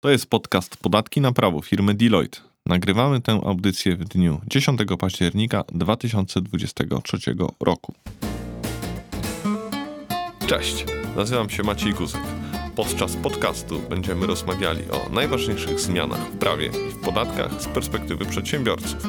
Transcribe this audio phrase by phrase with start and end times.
[0.00, 2.40] To jest podcast Podatki na prawo firmy Deloitte.
[2.66, 7.18] Nagrywamy tę audycję w dniu 10 października 2023
[7.60, 7.94] roku.
[10.46, 10.84] Cześć,
[11.16, 12.20] nazywam się Maciej Guzek.
[12.76, 19.06] Podczas podcastu będziemy rozmawiali o najważniejszych zmianach w prawie i w podatkach z perspektywy przedsiębiorców.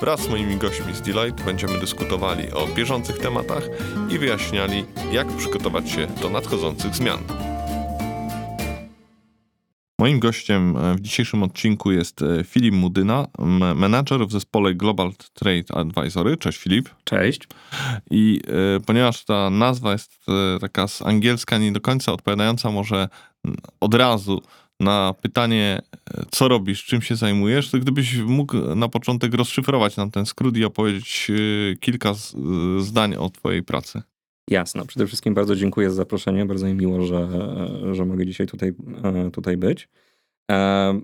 [0.00, 3.68] Wraz z moimi gośćmi z Deloitte będziemy dyskutowali o bieżących tematach
[4.10, 7.53] i wyjaśniali, jak przygotować się do nadchodzących zmian.
[10.04, 13.26] Moim gościem w dzisiejszym odcinku jest Filip Mudyna,
[13.74, 16.36] menadżer w zespole Global Trade Advisory.
[16.36, 16.90] Cześć Filip.
[17.04, 17.48] Cześć.
[18.10, 18.40] I
[18.76, 23.08] e, ponieważ ta nazwa jest e, taka z angielska, nie do końca odpowiadająca może
[23.80, 24.42] od razu
[24.80, 25.82] na pytanie,
[26.30, 30.64] co robisz, czym się zajmujesz, to gdybyś mógł na początek rozszyfrować nam ten skrót i
[30.64, 32.36] opowiedzieć e, kilka z,
[32.78, 34.02] zdań o twojej pracy.
[34.50, 34.86] Jasno.
[34.86, 36.46] Przede wszystkim bardzo dziękuję za zaproszenie.
[36.46, 37.28] Bardzo mi miło, że,
[37.92, 38.72] że mogę dzisiaj tutaj,
[39.32, 39.88] tutaj być.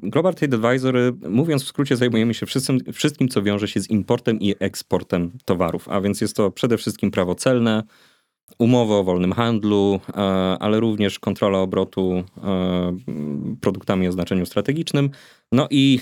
[0.03, 4.41] Global Trade Advisory, mówiąc w skrócie, zajmujemy się wszystkim, wszystkim, co wiąże się z importem
[4.41, 5.89] i eksportem towarów.
[5.89, 7.83] A więc jest to przede wszystkim prawo celne,
[8.59, 10.01] umowy o wolnym handlu,
[10.61, 12.25] ale również kontrola obrotu
[13.61, 15.11] produktami o znaczeniu strategicznym.
[15.53, 16.01] No i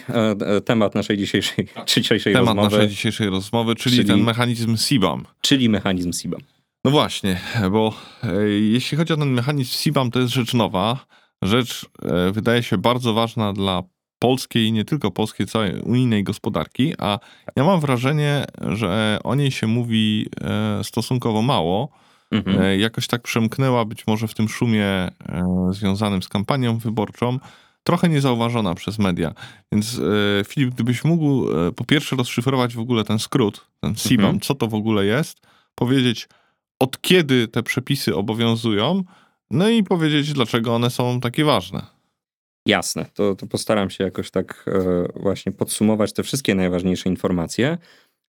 [0.65, 2.77] temat naszej dzisiejszej, dzisiejszej temat rozmowy.
[2.77, 5.25] naszej dzisiejszej rozmowy, czyli, czyli ten mechanizm CBAM.
[5.41, 6.58] Czyli mechanizm CBAM.
[6.85, 7.41] No właśnie,
[7.71, 11.07] bo e, jeśli chodzi o ten mechanizm CBAM, to jest rzecz nowa.
[11.43, 13.83] Rzecz e, wydaje się bardzo ważna dla
[14.19, 17.19] polskiej i nie tylko polskiej, całej unijnej gospodarki, a
[17.57, 21.89] ja mam wrażenie, że o niej się mówi e, stosunkowo mało.
[22.31, 22.81] Mhm.
[22.81, 25.09] Jakoś tak przemknęła być może w tym szumie
[25.71, 27.39] związanym z kampanią wyborczą,
[27.85, 29.35] trochę niezauważona przez media.
[29.73, 30.01] Więc
[30.47, 34.41] Filip, gdybyś mógł po pierwsze rozszyfrować w ogóle ten skrót, ten CBAM, mhm.
[34.41, 35.41] co to w ogóle jest,
[35.75, 36.29] powiedzieć,
[36.79, 39.05] od kiedy te przepisy obowiązują,
[39.51, 41.99] no i powiedzieć, dlaczego one są takie ważne.
[42.67, 47.79] Jasne, to, to postaram się jakoś tak e, właśnie podsumować te wszystkie najważniejsze informacje.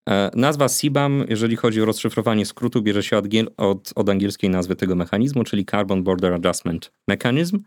[0.09, 3.25] E, nazwa CBAM, jeżeli chodzi o rozszyfrowanie skrótu, bierze się od,
[3.57, 7.59] od, od angielskiej nazwy tego mechanizmu, czyli Carbon Border Adjustment Mechanism.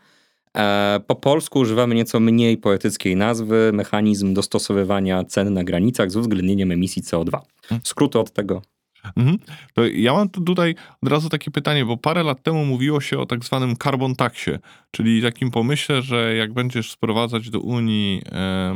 [0.56, 6.72] E, po polsku używamy nieco mniej poetyckiej nazwy mechanizm dostosowywania cen na granicach z uwzględnieniem
[6.72, 7.40] emisji CO2.
[7.62, 7.80] Hmm.
[7.84, 8.62] Skróty od tego
[9.16, 9.38] Mhm.
[9.74, 13.26] To ja mam tutaj od razu takie pytanie, bo parę lat temu mówiło się o
[13.26, 14.58] tak zwanym carbon taxie,
[14.90, 18.74] czyli takim pomyśle, że jak będziesz sprowadzać do Unii e,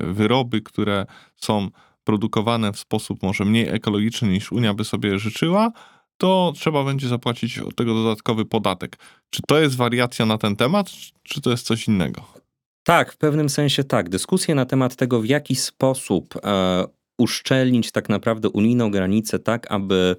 [0.00, 1.06] wyroby, które
[1.36, 1.68] są
[2.04, 5.72] produkowane w sposób może mniej ekologiczny niż Unia by sobie życzyła,
[6.16, 8.96] to trzeba będzie zapłacić od tego dodatkowy podatek.
[9.30, 10.90] Czy to jest wariacja na ten temat,
[11.22, 12.24] czy to jest coś innego?
[12.84, 14.08] Tak, w pewnym sensie tak.
[14.08, 16.84] Dyskusje na temat tego, w jaki sposób e,
[17.18, 20.16] uszczelnić tak naprawdę unijną granicę tak, aby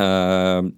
[0.00, 0.70] e,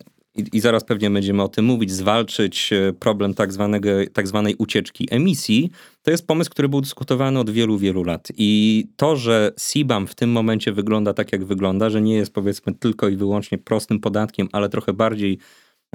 [0.53, 5.09] i, zaraz pewnie będziemy o tym mówić, zwalczyć e, problem tak, zwanego, tak zwanej ucieczki
[5.11, 5.71] emisji,
[6.03, 8.29] to jest pomysł, który był dyskutowany od wielu, wielu lat.
[8.37, 12.75] I to, że CBAM w tym momencie wygląda tak, jak wygląda, że nie jest powiedzmy
[12.75, 15.39] tylko i wyłącznie prostym podatkiem, ale trochę bardziej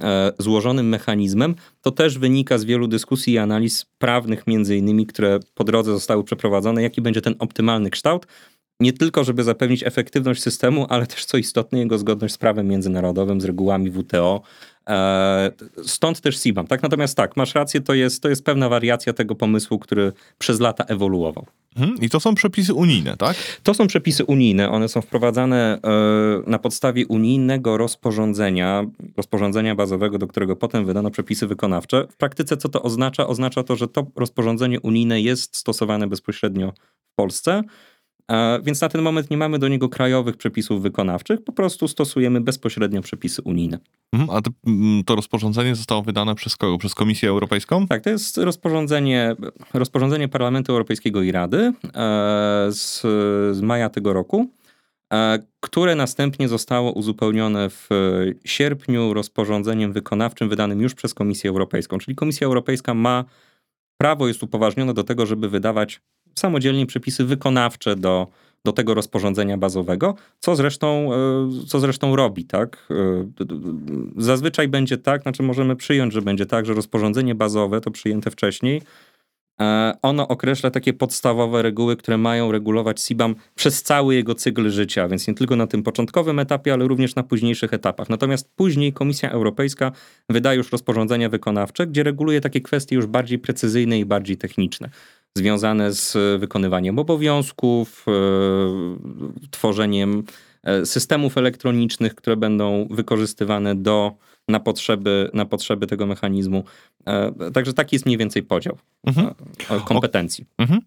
[0.02, 5.40] e, złożonym mechanizmem, to też wynika z wielu dyskusji i analiz prawnych, między innymi, które
[5.54, 8.28] po drodze zostały przeprowadzone, jaki będzie ten optymalny kształt
[8.80, 13.42] nie tylko, żeby zapewnić efektywność systemu, ale też co istotne, jego zgodność z prawem międzynarodowym,
[13.42, 14.42] z regułami WTO.
[14.90, 15.52] E,
[15.84, 16.68] stąd też CBAM.
[16.68, 16.84] Tak?
[16.84, 20.84] Natomiast tak, masz rację, to jest, to jest pewna wariacja tego pomysłu, który przez lata
[20.84, 21.46] ewoluował.
[21.76, 22.02] Mhm.
[22.02, 23.38] I to są przepisy unijne, tak?
[23.64, 24.70] To są przepisy unijne.
[24.70, 28.86] One są wprowadzane e, na podstawie unijnego rozporządzenia,
[29.18, 32.08] rozporządzenia bazowego, do którego potem wydano przepisy wykonawcze.
[32.10, 33.28] W praktyce co to oznacza?
[33.28, 36.74] Oznacza to, że to rozporządzenie unijne jest stosowane bezpośrednio
[37.12, 37.64] w Polsce.
[38.64, 43.02] Więc na ten moment nie mamy do niego krajowych przepisów wykonawczych, po prostu stosujemy bezpośrednio
[43.02, 43.80] przepisy unijne.
[44.14, 46.78] Mhm, a to, mm, to, rozporządzenie zostało wydane przez kogo?
[46.78, 47.88] Przez Komisję Europejską?
[47.88, 49.36] Tak, to jest rozporządzenie,
[49.74, 51.74] rozporządzenie Parlamentu Europejskiego i Rady e,
[52.70, 53.02] z,
[53.58, 54.50] z maja tego roku,
[55.14, 57.90] e, które następnie zostało uzupełnione w
[58.46, 61.98] sierpniu rozporządzeniem wykonawczym wydanym już przez Komisję Europejską.
[61.98, 63.26] Czyli Komisja Europejska ma
[63.98, 66.02] prawo, jest upoważnione do tego, żeby wydawać
[66.36, 68.28] samodzielnie przepisy wykonawcze do,
[68.66, 72.88] do tego rozporządzenia bazowego, co zresztą, e, co zresztą robi, tak?
[72.92, 72.96] E,
[74.18, 78.82] zazwyczaj będzie tak, znaczy możemy przyjąć, że będzie tak, że rozporządzenie bazowe, to przyjęte wcześniej,
[79.62, 85.08] e, ono określa takie podstawowe reguły, które mają regulować SIBAM przez cały jego cykl życia,
[85.08, 88.10] więc nie tylko na tym początkowym etapie, ale również na późniejszych etapach.
[88.10, 89.92] Natomiast później Komisja Europejska
[90.30, 94.90] wydaje już rozporządzenia wykonawcze, gdzie reguluje takie kwestie już bardziej precyzyjne i bardziej techniczne
[95.38, 98.12] związane z wykonywaniem obowiązków, e,
[99.52, 100.24] tworzeniem
[100.64, 104.16] e, systemów elektronicznych, które będą wykorzystywane do,
[104.48, 106.64] na, potrzeby, na potrzeby tego mechanizmu.
[107.08, 108.78] E, Także taki jest mniej więcej podział
[109.08, 109.34] Mhm.
[109.86, 110.46] kompetencji.
[110.58, 110.80] Mhm.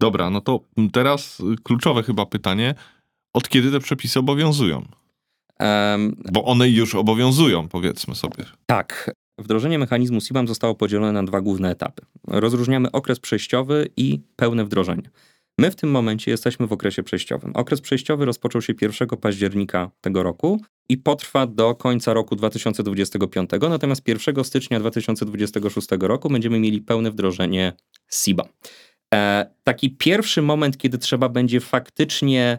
[0.00, 0.60] Dobra, no to
[0.92, 2.74] teraz kluczowe chyba pytanie.
[3.34, 4.82] Od kiedy te przepisy obowiązują?
[6.32, 8.44] Bo one już obowiązują, powiedzmy sobie.
[8.66, 9.10] Tak.
[9.40, 12.02] Wdrożenie mechanizmu CBAM zostało podzielone na dwa główne etapy.
[12.26, 15.10] Rozróżniamy okres przejściowy i pełne wdrożenie.
[15.58, 17.52] My w tym momencie jesteśmy w okresie przejściowym.
[17.54, 24.08] Okres przejściowy rozpoczął się 1 października tego roku i potrwa do końca roku 2025, natomiast
[24.08, 27.72] 1 stycznia 2026 roku będziemy mieli pełne wdrożenie
[28.12, 28.44] SIBA.
[29.14, 32.58] E, taki pierwszy moment, kiedy trzeba będzie faktycznie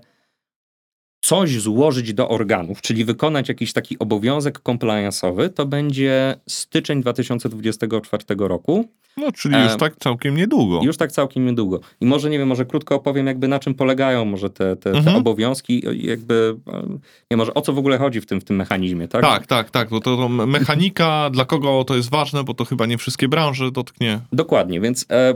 [1.21, 8.89] coś złożyć do organów, czyli wykonać jakiś taki obowiązek compliance'owy, to będzie styczeń 2024 roku.
[9.18, 10.79] No, czyli już E, tak całkiem niedługo.
[10.83, 11.79] Już tak całkiem niedługo.
[12.01, 14.97] I może, nie wiem, może krótko opowiem jakby na czym polegają może te, te, te
[14.97, 15.15] Mhm.
[15.18, 16.97] obowiązki, jakby, e,
[17.31, 19.21] nie może o co w ogóle chodzi w tym, w tym mechanizmie, tak?
[19.21, 19.89] Tak, tak, tak.
[19.89, 23.71] Bo to, to mechanika, dla kogo to jest ważne, bo to chyba nie wszystkie branże
[23.71, 24.19] dotknie.
[24.33, 25.35] Dokładnie, więc e, e,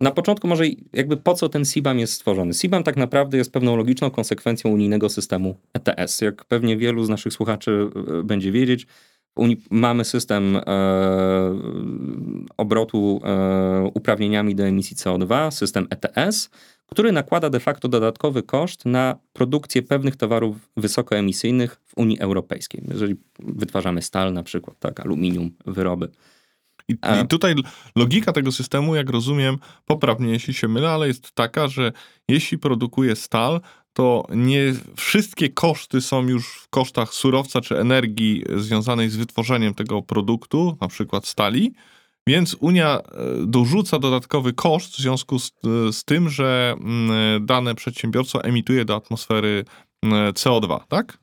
[0.00, 2.54] na początku może jakby po co ten SIBAM jest stworzony.
[2.54, 6.20] SIBAM tak naprawdę jest pewną logiczną konsekwencją unijnego systemu ETS.
[6.20, 8.86] Jak pewnie wielu z naszych słuchaczy e, będzie wiedzieć,
[9.70, 10.62] mamy system e,
[12.56, 16.50] obrotu e, uprawnieniami do emisji CO2, system ETS,
[16.86, 22.82] który nakłada de facto dodatkowy koszt na produkcję pewnych towarów wysokoemisyjnych w Unii Europejskiej.
[22.88, 26.08] Jeżeli wytwarzamy stal na przykład, tak, aluminium, wyroby.
[26.90, 27.54] I, I tutaj
[27.96, 31.92] logika tego systemu, jak rozumiem, poprawnie jeśli się mylę, ale jest taka, że
[32.28, 33.60] jeśli produkuje stal,
[33.92, 40.02] to nie wszystkie koszty są już w kosztach surowca czy energii związanej z wytworzeniem tego
[40.02, 41.74] produktu, na przykład stali,
[42.26, 43.02] więc Unia e,
[43.46, 45.52] dorzuca dodatkowy koszt w związku z,
[45.90, 49.64] z tym, że mm, dane przedsiębiorstwo emituje do atmosfery
[50.02, 51.18] mm, CO2, tak?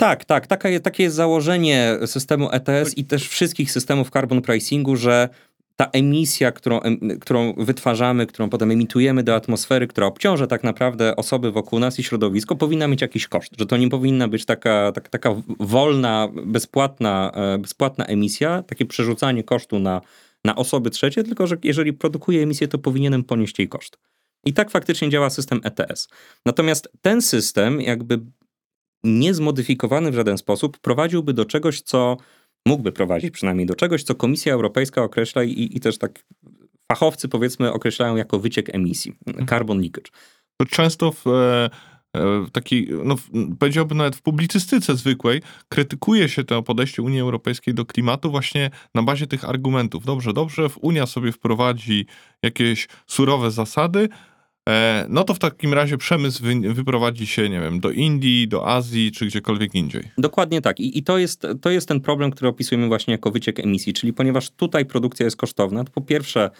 [0.00, 0.46] Tak, tak.
[0.46, 5.28] Taka takie jest założenie systemu ETS i też wszystkich systemów carbon pricingu, że
[5.76, 6.80] ta emisja, którą,
[7.20, 12.02] którą wytwarzamy, którą potem emitujemy do atmosfery, która obciąża tak naprawdę osoby wokół nas i
[12.02, 13.52] środowisko, powinna mieć jakiś koszt.
[13.58, 19.44] Że to nie powinna być taka, tak, taka wolna, bezpłatna, e, bezpłatna emisja, takie przerzucanie
[19.44, 20.00] kosztu na,
[20.44, 23.98] na osoby trzecie, tylko że jeżeli produkuję emisję, to powinienem ponieść jej koszt.
[24.44, 26.08] I tak faktycznie działa system ETS.
[26.46, 28.20] Natomiast ten system jakby
[29.04, 32.16] niezmodyfikowany w żaden sposób prowadziłby do czegoś, co
[32.66, 36.24] mógłby prowadzić przynajmniej do czegoś, co Komisja Europejska określa i, i też tak
[36.92, 39.14] fachowcy powiedzmy określają jako wyciek emisji,
[39.48, 40.10] carbon leakage.
[40.56, 41.70] to często w e,
[42.16, 43.16] e, takiej, no
[43.58, 49.02] powiedziałbym nawet w publicystyce zwykłej, krytykuje się to podejście Unii Europejskiej do klimatu właśnie na
[49.02, 50.04] bazie tych argumentów.
[50.04, 52.06] Dobrze, dobrze, w Unia sobie wprowadzi
[52.42, 54.08] jakieś surowe zasady,
[55.08, 59.12] no to w takim razie przemysł wy, wyprowadzi się, nie wiem, do Indii, do Azji,
[59.12, 60.02] czy gdziekolwiek indziej.
[60.18, 60.80] Dokładnie tak.
[60.80, 64.12] I, i to, jest, to jest ten problem, który opisujemy właśnie jako wyciek emisji, czyli
[64.12, 66.50] ponieważ tutaj produkcja jest kosztowna, to po pierwsze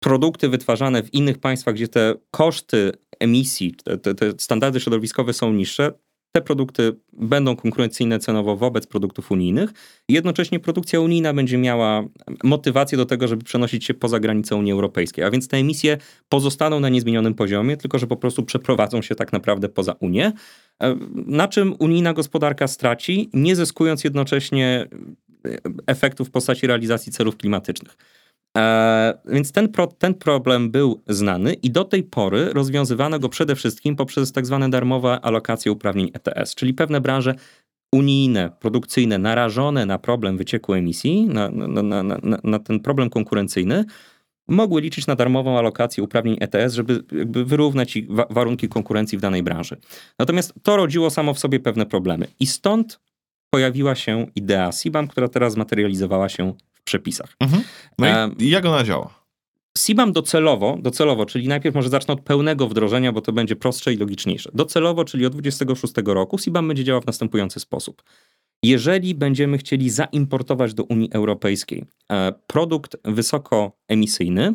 [0.00, 5.52] produkty wytwarzane w innych państwach, gdzie te koszty emisji, te, te, te standardy środowiskowe są
[5.52, 5.92] niższe,
[6.36, 9.70] te produkty będą konkurencyjne cenowo wobec produktów unijnych.
[10.08, 12.04] Jednocześnie produkcja unijna będzie miała
[12.44, 15.24] motywację do tego, żeby przenosić się poza granicę Unii Europejskiej.
[15.24, 15.98] A więc te emisje
[16.28, 20.32] pozostaną na niezmienionym poziomie, tylko że po prostu przeprowadzą się tak naprawdę poza Unię.
[20.82, 20.96] E,
[21.26, 24.88] Na czym unijna gospodarka straci, nie zyskując jednocześnie
[25.46, 27.96] e, efektów w postaci realizacji celów klimatycznych.
[28.56, 33.56] E, więc ten, pro, ten problem był znany i do tej pory rozwiązywano go przede
[33.56, 37.34] wszystkim poprzez tak zwane darmowe alokacje uprawnień ETS, czyli pewne branże
[37.92, 43.84] unijne, produkcyjne, narażone na problem wycieku emisji, na, na, na, na, ten problem konkurencyjny,
[44.48, 47.04] mogły liczyć na darmową alokację uprawnień ETS, żeby
[47.44, 49.76] wyrównać wa- warunki konkurencji w danej branży.
[50.18, 53.00] Natomiast to rodziło samo w sobie pewne problemy i stąd
[53.50, 56.52] pojawiła się idea CBAM, która teraz zmaterializowała się
[56.86, 57.36] przepisach.
[57.40, 57.62] Mhm.
[57.98, 59.26] No i, i jak ona działa?
[59.76, 63.96] CBAM docelowo, docelowo, czyli najpierw może zacznę od pełnego wdrożenia, bo to będzie prostsze i
[63.96, 64.50] logiczniejsze.
[64.54, 68.02] Docelowo, czyli od 26 roku, CBAM będzie działał w następujący sposób.
[68.62, 74.54] Jeżeli będziemy chcieli zaimportować do Unii Europejskiej e, produkt wysokoemisyjny, e,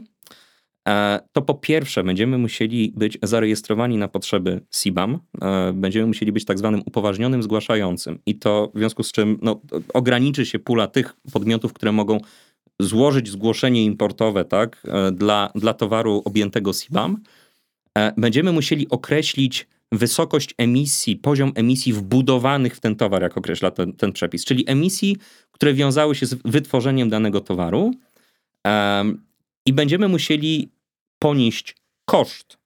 [1.32, 6.58] to po pierwsze będziemy musieli być zarejestrowani na potrzeby CBAM, e, będziemy musieli być tak
[6.58, 8.20] zwanym upoważnionym zgłaszającym.
[8.26, 9.62] I to w związku z czym no,
[9.94, 12.20] ograniczy się pula tych podmiotów, które mogą
[12.80, 17.18] złożyć zgłoszenie importowe tak, e, dla, dla towaru objętego CBAM,
[17.98, 23.94] e, będziemy musieli określić wysokość emisji, poziom emisji wbudowanych w ten towar, jak określa ten,
[23.94, 25.18] ten przepis, czyli emisji,
[25.52, 27.92] które wiązały się z wytworzeniem danego towaru
[29.65, 30.72] i będziemy musieli
[31.20, 31.75] ponieść
[32.06, 32.62] koszt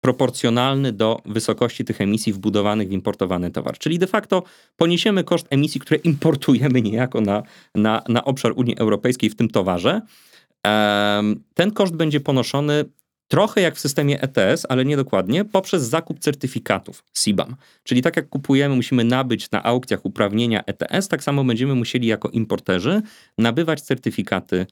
[0.00, 3.78] proporcjonalny do wysokości tych emisji wbudowanych w importowany towar.
[3.78, 4.42] Czyli de facto
[4.76, 7.42] poniesiemy koszt emisji, które importujemy niejako na,
[7.74, 10.00] na, na obszar Unii Europejskiej w tym towarze.
[11.54, 12.84] Ten koszt będzie ponoszony
[13.28, 17.56] trochę jak w systemie ETS, ale nie dokładnie, poprzez zakup certyfikatów CBAM.
[17.84, 22.28] Czyli tak jak kupujemy, musimy nabyć na aukcjach uprawnienia ETS, tak samo będziemy musieli jako
[22.28, 23.02] importerzy
[23.38, 24.66] nabywać certyfikaty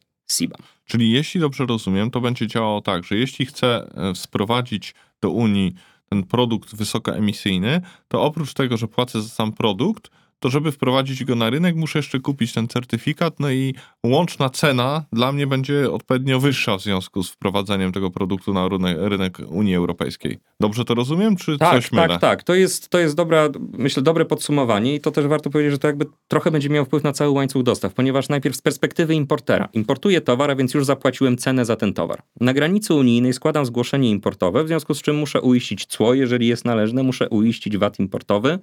[0.87, 5.75] Czyli jeśli dobrze rozumiem, to będzie działało tak, że jeśli chcę e, sprowadzić do Unii
[6.09, 11.35] ten produkt wysokoemisyjny, to oprócz tego, że płacę za sam produkt, to żeby wprowadzić go
[11.35, 13.75] na rynek, muszę jeszcze kupić ten certyfikat, no i
[14.07, 18.97] łączna cena dla mnie będzie odpowiednio wyższa w związku z wprowadzeniem tego produktu na rynek,
[19.01, 20.39] rynek Unii Europejskiej.
[20.61, 22.09] Dobrze to rozumiem, czy Tak, coś mylę?
[22.09, 22.43] tak, tak.
[22.43, 25.87] To jest, to jest dobra, myślę, dobre podsumowanie i to też warto powiedzieć, że to
[25.87, 29.69] jakby trochę będzie miało wpływ na cały łańcuch dostaw, ponieważ najpierw z perspektywy importera.
[29.73, 32.23] Importuję towar, a więc już zapłaciłem cenę za ten towar.
[32.41, 36.65] Na granicy unijnej składam zgłoszenie importowe, w związku z czym muszę uiścić cło, jeżeli jest
[36.65, 38.59] należne, muszę uiścić VAT importowy.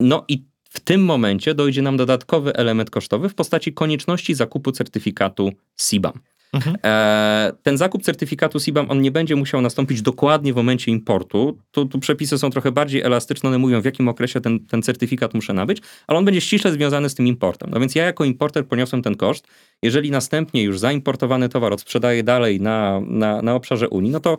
[0.00, 5.52] No i w tym momencie dojdzie nam dodatkowy element kosztowy w postaci konieczności zakupu certyfikatu
[5.74, 6.20] CBAM.
[6.52, 6.76] Mhm.
[6.84, 11.58] E, ten zakup certyfikatu CBAM, on nie będzie musiał nastąpić dokładnie w momencie importu.
[11.70, 15.34] Tu, tu przepisy są trochę bardziej elastyczne, one mówią w jakim okresie ten, ten certyfikat
[15.34, 17.70] muszę nabyć, ale on będzie ściśle związany z tym importem.
[17.70, 19.46] No więc ja jako importer poniosłem ten koszt.
[19.82, 24.38] Jeżeli następnie już zaimportowany towar odsprzedaję dalej na, na, na obszarze Unii, no to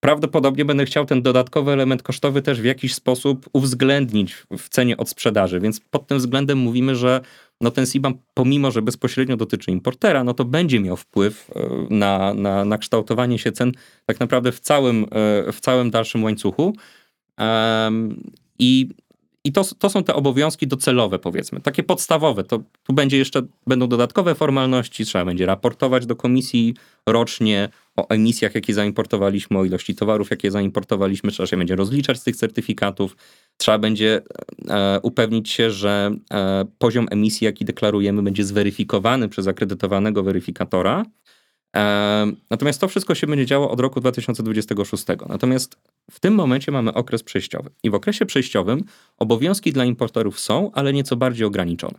[0.00, 5.60] prawdopodobnie będę chciał ten dodatkowy element kosztowy też w jakiś sposób uwzględnić w cenie odsprzedaży.
[5.60, 7.20] Więc pod tym względem mówimy, że
[7.60, 12.34] no ten CBAM, pomimo że bezpośrednio dotyczy importera, no to będzie miał wpływ e, na,
[12.34, 13.72] na, na kształtowanie się cen
[14.06, 16.76] tak naprawdę w całym, e, w całym dalszym łańcuchu.
[18.58, 18.88] I
[19.44, 22.44] i to, to są te obowiązki docelowe, powiedzmy, takie podstawowe.
[22.44, 26.74] To tu będzie jeszcze, będą dodatkowe formalności, trzeba będzie raportować do komisji
[27.06, 27.68] rocznie
[28.00, 32.36] o emisjach, jakie zaimportowaliśmy, o ilości towarów, jakie zaimportowaliśmy, trzeba się będzie rozliczać z tych
[32.36, 33.16] certyfikatów,
[33.56, 34.22] trzeba będzie
[34.68, 41.04] e, upewnić się, że e, poziom emisji, jaki deklarujemy, będzie zweryfikowany przez akredytowanego weryfikatora.
[41.76, 45.04] E, Natomiast to wszystko się będzie działo od roku 2026.
[45.28, 45.76] Natomiast
[46.10, 47.70] w tym momencie mamy okres przejściowy.
[47.82, 48.84] I w okresie przejściowym
[49.18, 51.98] obowiązki dla importerów są, ale nieco bardziej ograniczone.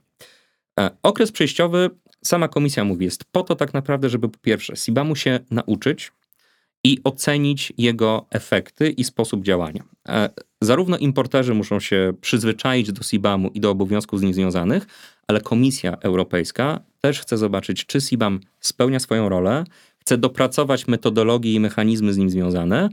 [0.81, 1.89] E, Okres przejściowy,
[2.23, 6.11] sama komisja mówi, jest po to tak naprawdę, żeby po pierwsze CBAM-u się nauczyć
[6.83, 9.83] i ocenić jego efekty i sposób działania.
[10.09, 10.29] E,
[10.63, 14.87] Zarówno importerzy muszą się przyzwyczaić do CBAM-u i do obowiązków z nim związanych,
[15.27, 19.63] ale Komisja Europejska też chce zobaczyć, czy CBAM spełnia swoją rolę,
[19.97, 22.89] chce dopracować metodologię i mechanizmy z nim związane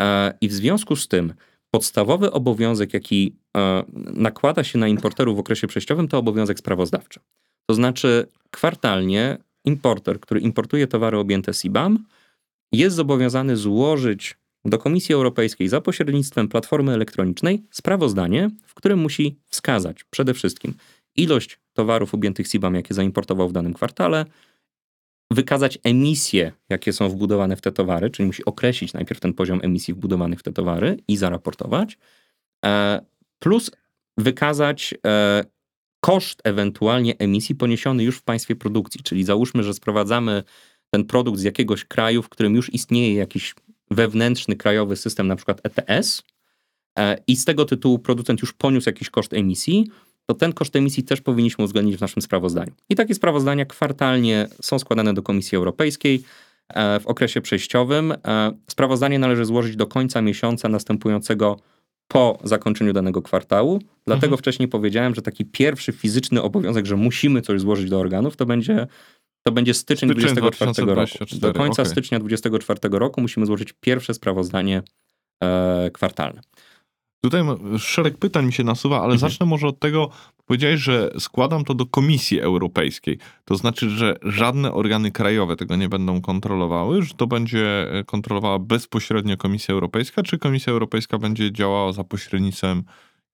[0.00, 1.34] e, i w związku z tym
[1.70, 7.20] podstawowy obowiązek, jaki e, nakłada się na importerów w okresie przejściowym, to obowiązek sprawozdawczy.
[7.66, 12.04] To znaczy kwartalnie importer, który importuje towary objęte CBAM,
[12.72, 20.04] jest zobowiązany złożyć do Komisji Europejskiej za pośrednictwem platformy elektronicznej sprawozdanie, w którym musi wskazać
[20.04, 20.74] przede wszystkim
[21.16, 24.26] ilość towarów objętych CBAM, jakie zaimportował w danym kwartale,
[25.30, 29.94] wykazać emisje, jakie są wbudowane w te towary, czyli musi określić najpierw ten poziom emisji
[29.94, 31.98] wbudowanych w te towary i zaraportować,
[32.64, 33.00] e,
[33.38, 33.70] plus
[34.18, 35.44] wykazać e,
[36.00, 40.42] koszt ewentualnie emisji poniesiony już w państwie produkcji, czyli załóżmy, że sprowadzamy
[40.90, 43.54] ten produkt z jakiegoś kraju, w którym już istnieje jakiś
[43.90, 46.22] wewnętrzny krajowy system, na przykład ETS,
[46.98, 49.90] e, i z tego tytułu producent już poniósł jakiś koszt emisji,
[50.30, 52.72] to ten koszt emisji też powinniśmy uwzględnić w naszym sprawozdaniu.
[52.88, 56.22] I takie sprawozdania kwartalnie są składane do Komisji Europejskiej
[56.68, 58.12] e, w okresie przejściowym.
[58.12, 61.56] E, Sprawozdanie należy złożyć do końca miesiąca następującego
[62.08, 63.78] po zakończeniu danego kwartału.
[64.06, 64.38] Dlatego Mhm.
[64.38, 68.86] wcześniej powiedziałem, że taki pierwszy fizyczny obowiązek, że musimy coś złożyć do organów, to będzie,
[69.46, 70.94] to będzie styczeń Styczeń 2024 roku.
[70.94, 71.92] 2024, Do końca okej.
[71.92, 74.82] stycznia 2024 roku musimy złożyć pierwsze sprawozdanie
[75.42, 76.40] e, kwartalne.
[77.20, 77.42] Tutaj
[77.78, 79.18] szereg pytań mi się nasuwa, ale Mhm.
[79.18, 80.10] zacznę może od tego,
[80.46, 83.18] powiedziałeś, że składam to do Komisji Europejskiej.
[83.44, 88.58] To znaczy, że żadne organy krajowe tego nie będą kontrolowały, że to będzie e, kontrolowała
[88.58, 92.82] bezpośrednio Komisja Europejska, czy Komisja Europejska będzie działała za pośrednictwem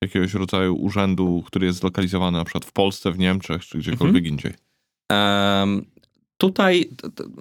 [0.01, 4.53] jakiegoś rodzaju urzędu, który jest zlokalizowany na przykład w Polsce, w Niemczech, czy gdziekolwiek indziej.
[5.13, 5.85] Em,
[6.45, 6.91] Tutaj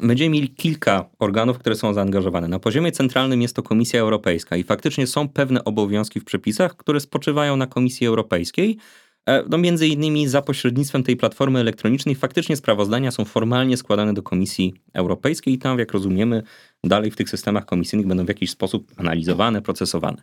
[0.02, 2.48] będziemy mieli kilka organów, które są zaangażowane.
[2.48, 7.00] Na poziomie centralnym jest to Komisja Europejska i faktycznie są pewne obowiązki w przepisach, które
[7.00, 8.78] spoczywają na Komisji Europejskiej.
[9.26, 14.24] E, No między innymi za pośrednictwem tej platformy elektronicznej faktycznie sprawozdania są formalnie składane do
[14.24, 16.44] Komisji Europejskiej i tam, jak rozumiemy,
[16.84, 20.22] dalej w tych systemach komisyjnych będą w jakiś sposób analizowane, procesowane.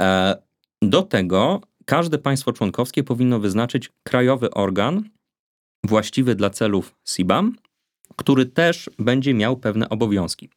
[0.00, 0.36] E,
[0.82, 5.02] Do tego każde państwo członkowskie powinno wyznaczyć krajowy organ
[5.84, 7.56] właściwy dla celów CBAM,
[8.16, 10.48] który też będzie miał pewne obowiązki.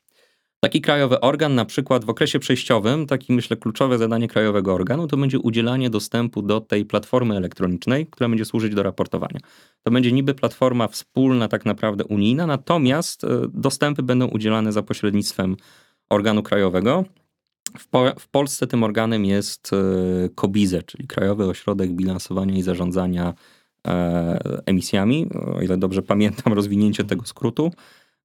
[0.59, 5.17] Taki krajowy organ, na przykład w okresie przejściowym, taki myślę kluczowe zadanie krajowego organu, to
[5.17, 9.39] będzie udzielanie dostępu do tej platformy elektronicznej, która będzie służyć do raportowania.
[9.83, 15.55] To będzie niby platforma wspólna, tak naprawdę unijna, natomiast e, dostępy będą udzielane za pośrednictwem
[16.09, 17.05] organu krajowego.
[17.77, 23.33] W, po, w Polsce tym organem jest e, KOBIZE, czyli Krajowy Ośrodek Bilansowania i Zarządzania
[24.65, 25.27] Emisjami.
[25.55, 27.71] O ile dobrze pamiętam rozwinięcie tego skrótu.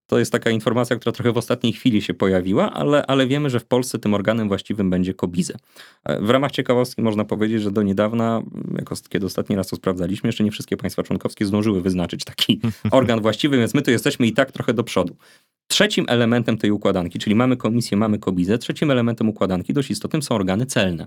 [0.06, 3.60] To jest taka informacja, która trochę w ostatniej chwili się pojawiła, ale, ale wiemy, że
[3.60, 5.52] w Polsce tym organem właściwym będzie KOBIZE.
[6.20, 8.42] W ramach ciekawostki można powiedzieć, że do niedawna,
[8.78, 13.20] jako kiedy ostatni raz to sprawdzaliśmy, jeszcze nie wszystkie państwa członkowskie zdążyły wyznaczyć taki organ
[13.20, 15.16] właściwy, więc my tu jesteśmy i tak trochę do przodu.
[15.66, 20.34] Trzecim elementem tej układanki, czyli mamy komisję, mamy KOBIZE, trzecim elementem układanki dość istotnym są
[20.34, 21.06] organy celne.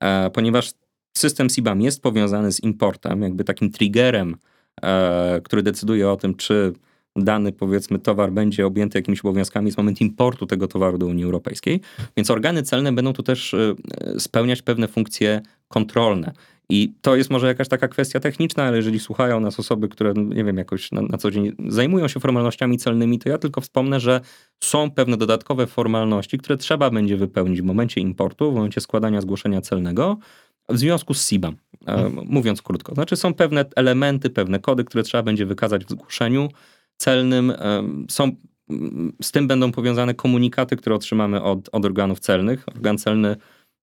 [0.00, 0.72] E, ponieważ
[1.18, 4.36] system SIBAM jest powiązany z importem, jakby takim triggerem,
[4.82, 6.72] e, który decyduje o tym, czy
[7.16, 11.80] dany, powiedzmy, towar będzie objęty jakimiś obowiązkami, jest moment importu tego towaru do Unii Europejskiej.
[12.16, 13.74] Więc organy celne będą tu też e,
[14.20, 16.32] spełniać pewne funkcje kontrolne.
[16.70, 20.44] I to jest może jakaś taka kwestia techniczna, ale jeżeli słuchają nas osoby, które, nie
[20.44, 24.20] wiem, jakoś na, na co dzień zajmują się formalnościami celnymi, to ja tylko wspomnę, że
[24.60, 29.60] są pewne dodatkowe formalności, które trzeba będzie wypełnić w momencie importu, w momencie składania zgłoszenia
[29.60, 30.18] celnego,
[30.68, 31.52] w związku z SIBA,
[31.86, 32.26] hmm.
[32.26, 32.94] mówiąc krótko.
[32.94, 36.48] Znaczy są pewne elementy, pewne kody, które trzeba będzie wykazać w zgłoszeniu
[36.96, 37.52] celnym.
[38.10, 38.30] Są,
[39.22, 42.68] z tym będą powiązane komunikaty, które otrzymamy od, od organów celnych.
[42.68, 43.36] Organ celny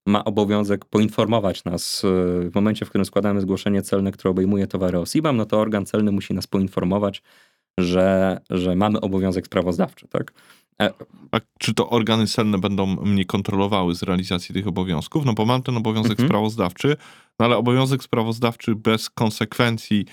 [0.08, 2.08] ma obowiązek poinformować nas e,
[2.50, 6.12] w momencie, w którym składamy zgłoszenie celne, które obejmuje towary OSIBAM, no to organ celny
[6.12, 7.22] musi nas poinformować,
[7.80, 10.34] że, że mamy obowiązek sprawozdawczy, tak?
[10.82, 10.94] E,
[11.32, 15.25] A czy to organy celne będą mnie kontrolowały z realizacji tych obowiązków?
[15.25, 16.29] No bo mam ten obowiązek mhm.
[16.29, 16.98] sprawozdawczy,
[17.39, 20.05] no ale obowiązek sprawozdawczy bez konsekwencji,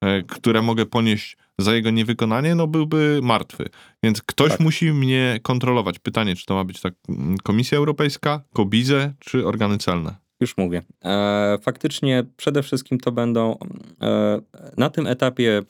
[0.00, 3.64] e, które mogę ponieść za jego niewykonanie, no byłby martwy.
[4.02, 4.60] Więc ktoś tak.
[4.60, 5.98] musi mnie kontrolować.
[5.98, 10.16] Pytanie, czy to ma być tak mm, Komisja Europejska, KOBIZE, czy organy celne?
[10.40, 10.82] Już mówię.
[11.04, 13.58] E, faktycznie przede wszystkim to będą
[14.02, 14.40] e,
[14.76, 15.62] na tym etapie,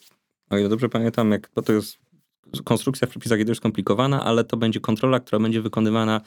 [0.51, 2.10] o ile dobrze pamiętam, jak, bo to jest
[2.65, 6.21] konstrukcja w przepisach jest dość skomplikowana, ale to będzie kontrola, która będzie wykonywana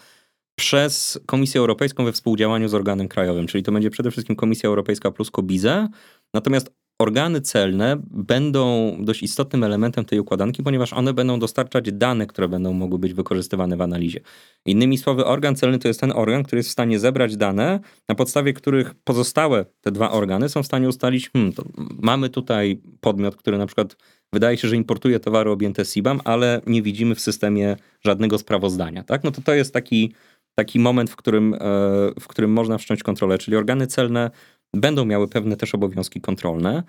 [0.55, 5.11] przez Komisję Europejską we współdziałaniu z organem krajowym, czyli to będzie przede wszystkim Komisja Europejska
[5.11, 5.87] plus KOBIZE.
[6.33, 12.47] Natomiast organy celne będą dość istotnym elementem tej układanki, ponieważ one będą dostarczać dane, które
[12.47, 14.19] będą mogły być wykorzystywane w analizie.
[14.65, 18.15] Innymi słowy, organ celny to jest ten organ, który jest w stanie zebrać dane, na
[18.15, 21.53] podstawie których pozostałe te dwa organy są w stanie ustalić, hmm,
[22.01, 23.95] mamy tutaj podmiot, który na przykład
[24.33, 29.03] wydaje się, że importuje towary objęte SIBAM, ale nie widzimy w systemie żadnego sprawozdania.
[29.03, 29.23] Tak?
[29.23, 30.13] No to to jest taki,
[30.55, 31.57] taki moment, w którym, e,
[32.19, 34.31] w którym można wszcząć kontrolę, czyli organy celne
[34.73, 36.83] będą miały pewne też obowiązki kontrolne.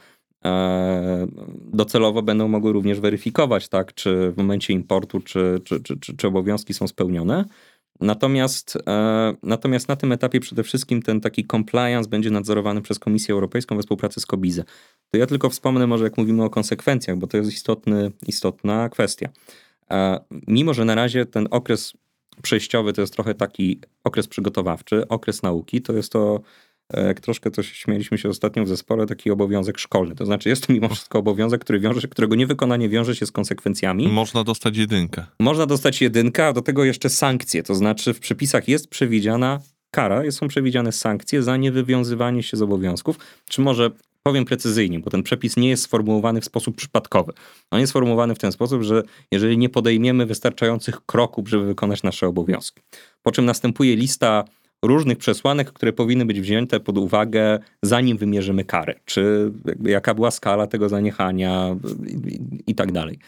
[0.44, 1.26] E,
[1.72, 6.74] docelowo będą mogły również weryfikować, tak, czy w momencie importu, czy, czy, czy, czy obowiązki
[6.74, 7.44] są spełnione.
[8.00, 13.34] Natomiast, e, natomiast na tym etapie przede wszystkim ten taki compliance będzie nadzorowany przez Komisję
[13.34, 14.64] Europejską we współpracy z COBIZE.
[15.10, 19.28] To ja tylko wspomnę może, jak mówimy o konsekwencjach, bo to jest istotny, istotna kwestia.
[19.90, 21.92] E, mimo, że na razie ten okres
[22.42, 26.40] przejściowy to jest trochę taki okres przygotowawczy, okres nauki, to jest to
[26.92, 30.14] jak troszkę to śmieliśmy się ostatnio w zespole, taki obowiązek szkolny.
[30.14, 33.32] To znaczy jest to mimo wszystko obowiązek, który wiąże się, którego niewykonanie wiąże się z
[33.32, 34.08] konsekwencjami.
[34.08, 35.24] Można dostać jedynkę.
[35.40, 37.62] Można dostać jedynkę, a do tego jeszcze sankcje.
[37.62, 43.18] To znaczy w przepisach jest przewidziana kara, są przewidziane sankcje za niewywiązywanie się z obowiązków.
[43.48, 43.90] Czy może
[44.22, 47.32] powiem precyzyjnie, bo ten przepis nie jest sformułowany w sposób przypadkowy.
[47.70, 52.26] On jest sformułowany w ten sposób, że jeżeli nie podejmiemy wystarczających kroków, żeby wykonać nasze
[52.26, 52.82] obowiązki.
[53.22, 54.44] Po czym następuje lista
[54.86, 58.94] różnych przesłanek, które powinny być wzięte pod uwagę, zanim wymierzymy karę.
[59.04, 63.18] Czy jaka była skala tego zaniechania i, i tak dalej.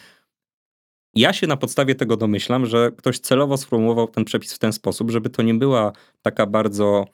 [1.15, 5.11] Ja się na podstawie tego domyślam, że ktoś celowo sformułował ten przepis w ten sposób,
[5.11, 5.93] żeby to nie była
[6.23, 7.07] taka bardzo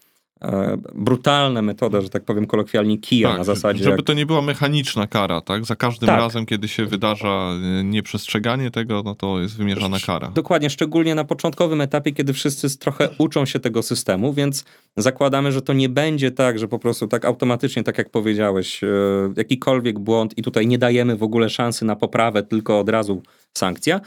[0.94, 3.84] brutalna metoda, że tak powiem kolokwialnie kija tak, na zasadzie.
[3.84, 4.06] Żeby jak...
[4.06, 5.64] to nie była mechaniczna kara, tak?
[5.64, 6.18] Za każdym tak.
[6.18, 7.50] razem, kiedy się wydarza
[7.80, 10.30] e, nieprzestrzeganie tego, no to jest wymierzana kara.
[10.34, 14.64] Dokładnie, szczególnie na początkowym etapie, kiedy wszyscy trochę uczą się tego systemu, więc
[14.96, 18.88] zakładamy, że to nie będzie tak, że po prostu tak automatycznie, tak jak powiedziałeś, e,
[19.36, 23.22] jakikolwiek błąd i tutaj nie dajemy w ogóle szansy na poprawę, tylko od razu
[23.54, 24.00] sankcja.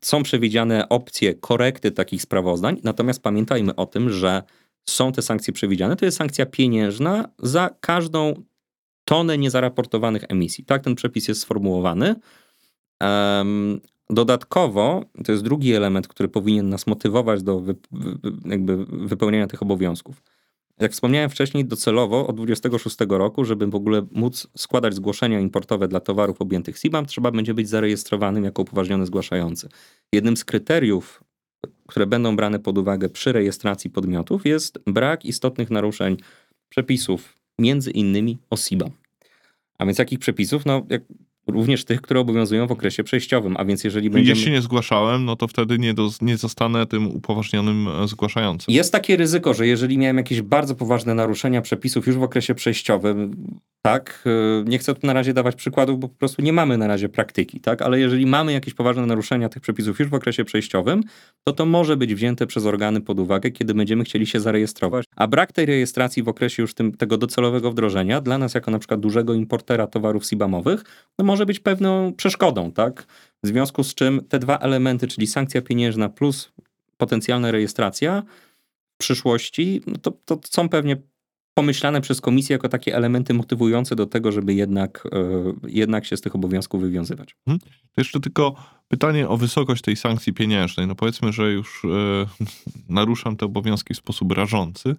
[0.00, 4.42] Są przewidziane opcje korekty takich sprawozdań, natomiast pamiętajmy o tym, że
[4.88, 8.42] są te sankcje przewidziane, to jest sankcja pieniężna za każdą
[9.04, 10.64] tonę niezaraportowanych emisji.
[10.64, 12.14] Tak ten przepis jest sformułowany.
[14.10, 17.74] Dodatkowo, to jest drugi element, który powinien nas motywować do wy,
[18.44, 20.22] jakby wypełniania tych obowiązków.
[20.80, 26.00] Jak wspomniałem wcześniej, docelowo od 26 roku, żeby w ogóle móc składać zgłoszenia importowe dla
[26.00, 29.68] towarów objętych CBAM, trzeba będzie być zarejestrowanym jako upoważniony zgłaszający.
[30.12, 31.24] Jednym z kryteriów
[31.86, 36.16] które będą brane pod uwagę przy rejestracji podmiotów, jest brak istotnych naruszeń
[36.68, 38.86] przepisów, między innymi o SIBA.
[39.78, 40.66] A więc jakich przepisów?
[40.66, 41.02] No, jak
[41.48, 43.56] również tych, które obowiązują w okresie przejściowym.
[43.56, 44.38] A więc jeżeli będziemy...
[44.38, 48.74] Jeśli nie zgłaszałem, no to wtedy nie, do, nie zostanę tym upoważnionym e, zgłaszającym.
[48.74, 53.36] Jest takie ryzyko, że jeżeli miałem jakieś bardzo poważne naruszenia przepisów już w okresie przejściowym,
[53.82, 56.86] tak, y, nie chcę tu na razie dawać przykładów, bo po prostu nie mamy na
[56.86, 61.02] razie praktyki, tak, ale jeżeli mamy jakieś poważne naruszenia tych przepisów już w okresie przejściowym,
[61.44, 65.04] to to może być wzięte przez organy pod uwagę, kiedy będziemy chcieli się zarejestrować.
[65.16, 68.78] A brak tej rejestracji w okresie już tym, tego docelowego wdrożenia dla nas jako na
[68.78, 70.84] przykład dużego importera towarów SIBAMowych,
[71.18, 73.06] no może być pewną przeszkodą, tak?
[73.42, 76.52] W związku z czym te dwa elementy, czyli sankcja pieniężna plus
[76.96, 78.22] potencjalna rejestracja
[78.94, 80.96] w przyszłości, no to, to są pewnie
[81.54, 85.18] pomyślane przez komisję jako takie elementy motywujące do tego, żeby jednak, e,
[85.68, 87.36] jednak się z tych obowiązków wywiązywać.
[87.94, 88.54] To jeszcze tylko
[88.88, 90.86] pytanie o wysokość tej sankcji pieniężnej.
[90.86, 91.88] No powiedzmy, że już e,
[92.98, 94.96] naruszam te obowiązki w sposób rażący.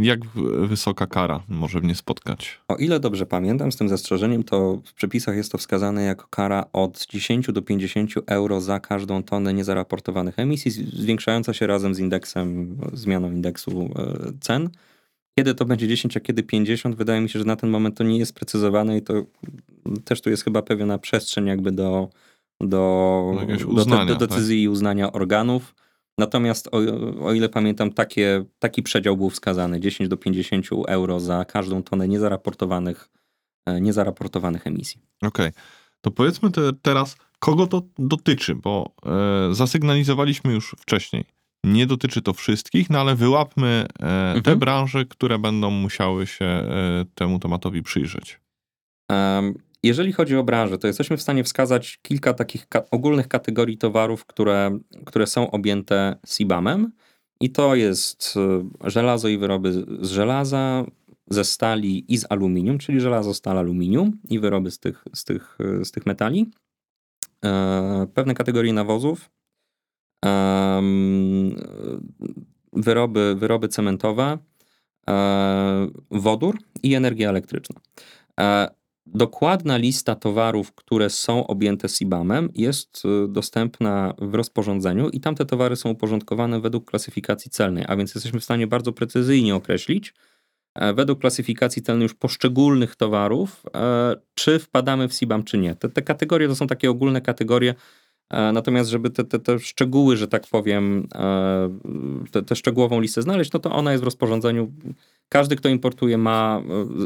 [0.00, 0.20] Jak
[0.68, 2.60] wysoka kara może mnie spotkać?
[2.68, 6.64] O ile dobrze pamiętam, z tym zastrzeżeniem, to w przepisach jest to wskazane jako kara
[6.72, 12.76] od 10 do 50 euro za każdą tonę niezaraportowanych emisji, zwiększająca się razem z indeksem,
[12.92, 14.70] zmianą indeksu e, cen.
[15.38, 18.04] Kiedy to będzie 10, a kiedy 50, wydaje mi się, że na ten moment to
[18.04, 19.24] nie jest precyzowane i to
[20.04, 22.08] też tu jest chyba pewna przestrzeń jakby do,
[22.60, 23.34] do,
[23.74, 25.74] Do do, do decyzji i uznania organów.
[26.18, 26.78] Natomiast o,
[27.26, 32.08] o ile pamiętam, takie, taki przedział był wskazany, 10 do 50 euro za każdą tonę
[32.08, 33.08] niezaraportowanych,
[33.66, 35.00] e, niezaraportowanych emisji.
[35.22, 35.50] Okej.
[36.00, 38.94] To powiedzmy te, teraz, kogo to dotyczy, bo
[39.50, 41.24] e, zasygnalizowaliśmy już wcześniej.
[41.64, 43.98] Nie dotyczy to wszystkich, no ale wyłapmy e,
[44.32, 44.58] te Mhm.
[44.58, 48.40] branże, które będą musiały się e, temu tematowi przyjrzeć.
[49.82, 54.26] Jeżeli chodzi o branżę, to jesteśmy w stanie wskazać kilka takich ka- ogólnych kategorii towarów,
[54.26, 56.92] które, które są objęte CBAM-em.
[57.40, 58.34] I to jest
[58.84, 60.84] e, żelazo i wyroby z- żelaza,
[61.30, 65.58] ze stali i z aluminium, czyli żelazo, stal, aluminium i wyroby z tych, z tych,
[65.80, 66.50] e, z tych metali.
[67.44, 69.30] E, Pewne kategorie nawozów,
[72.72, 74.38] wyroby, wyroby cementowe,
[75.08, 77.80] e, wodór i energia elektryczna.
[79.14, 85.76] Dokładna lista towarów, które są objęte CBAM-em jest y, dostępna w rozporządzeniu i tamte towary
[85.76, 90.14] są uporządkowane według klasyfikacji celnej, a więc jesteśmy w stanie bardzo precyzyjnie określić
[90.74, 95.74] e, według klasyfikacji celnej już poszczególnych towarów, e, czy wpadamy w CBAM, czy nie.
[95.74, 97.74] Te, te kategorie to są takie ogólne kategorie,
[98.30, 101.08] natomiast żeby te, te, te szczegóły, że tak powiem,
[102.34, 104.72] e, te szczegółową listę znaleźć, no to ona jest w rozporządzeniu
[105.28, 106.62] każdy, kto importuje, ma,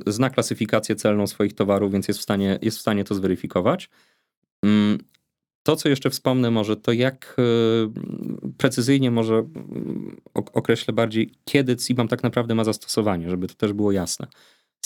[0.06, 3.90] e, zna klasyfikację celną swoich towarów, więc jest w stanie, jest w stanie to zweryfikować.
[4.64, 4.98] Mm,
[5.66, 7.42] To, co jeszcze wspomnę może, to jak e,
[8.58, 13.72] precyzyjnie może mm, ok- określę bardziej, kiedy CBAM tak naprawdę ma zastosowanie, żeby to też
[13.72, 14.26] było jasne.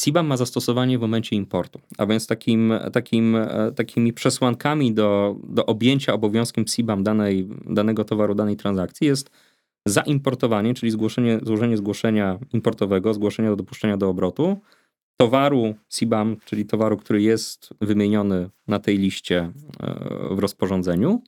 [0.00, 5.66] CBAM ma zastosowanie w momencie importu, a więc takim, takim, e, takimi przesłankami do, do
[5.66, 9.30] objęcia obowiązkiem CBAM danej, danego towaru, danej transakcji jest
[9.86, 14.56] zaimportowanie, czyli zgłoszenie, złożenie zgłoszenia importowego, zgłoszenia do dopuszczenia do obrotu,
[15.16, 21.22] towaru CBAM, czyli towaru, który jest wymieniony na tej liście e, w rozporządzeniu.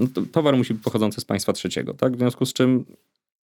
[0.00, 2.16] No to Towar musi być pochodzący z państwa trzeciego, tak?
[2.16, 2.84] W związku z czym,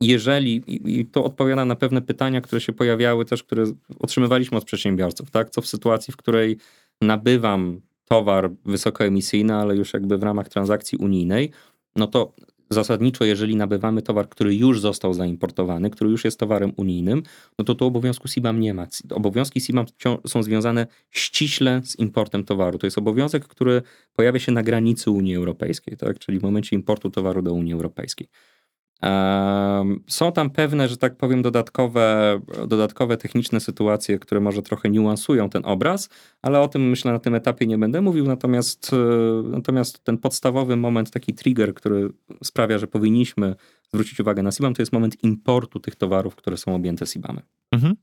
[0.02, 3.64] jeżeli, i to odpowiada na pewne pytania, które się pojawiały też, które
[4.00, 5.50] otrzymywaliśmy od przedsiębiorców, tak?
[5.50, 6.58] Co w sytuacji, w której
[7.02, 11.52] nabywam towar wysokoemisyjny, ale już jakby w ramach transakcji unijnej,
[11.96, 12.34] no to
[12.70, 17.24] zasadniczo, jeżeli nabywamy towar, który już został zaimportowany, który już jest towarem unijnym,
[17.60, 18.88] no to tu obowiązku CBAM nie ma.
[19.10, 19.86] Obowiązki CBAM
[20.28, 22.78] są związane ściśle z importem towaru.
[22.78, 23.82] To jest obowiązek, który
[24.16, 26.20] pojawia się na granicy Unii Europejskiej, tak?
[26.20, 28.28] czyli w momencie importu towaru do Unii Europejskiej.
[30.08, 35.66] Są tam pewne, że tak powiem, dodatkowe, dodatkowe techniczne sytuacje, które może trochę niuansują ten
[35.66, 36.10] obraz,
[36.42, 38.26] ale o tym myślę na tym etapie nie będę mówił.
[38.26, 38.98] Natomiast, e,
[39.44, 42.10] natomiast ten podstawowy moment, taki trigger, który
[42.44, 43.56] sprawia, że powinniśmy
[43.94, 47.46] zwrócić uwagę na CBAM, to jest moment importu tych towarów, które są objęte CBAM-em.
[47.72, 47.96] Mhm.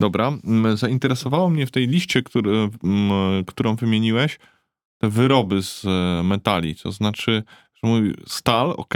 [0.00, 0.32] Dobra,
[0.74, 2.68] zainteresowało mnie w tej liście, który,
[3.46, 4.38] którą wymieniłeś,
[4.98, 7.42] te wyroby z e, metali, to znaczy,
[7.86, 8.94] mówi stal, ok,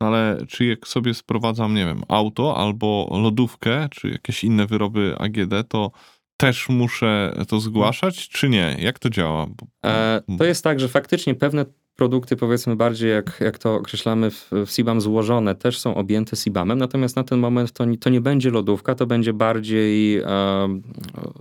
[0.00, 5.14] no ale czy jak sobie sprowadzam, nie wiem, auto albo lodówkę, czy jakieś inne wyroby
[5.18, 5.90] AGD, to
[6.36, 8.76] też muszę to zgłaszać, czy nie?
[8.78, 9.46] Jak to działa?
[9.86, 11.64] E, to jest tak, że faktycznie pewne
[11.96, 17.16] produkty, powiedzmy bardziej jak, jak to określamy w, w złożone, też są objęte CBAM-em, natomiast
[17.16, 20.24] na ten moment to, nie- to nie będzie lodówka, to będzie bardziej e,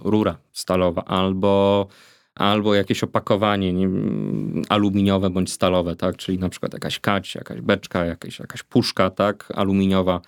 [0.03, 1.87] rura stalowa albo,
[2.35, 3.89] albo jakieś opakowanie nie,
[4.69, 6.17] aluminiowe bądź stalowe, tak?
[6.17, 9.53] Czyli na przykład jakaś kać, jakaś beczka, jakaś, jakaś puszka, tak?
[9.55, 10.21] Aluminiowa,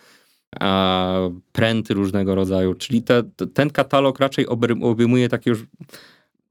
[0.59, 1.19] a,
[1.51, 2.73] pręty różnego rodzaju.
[2.73, 4.47] Czyli te, ten katalog raczej
[4.81, 5.65] obejmuje takie już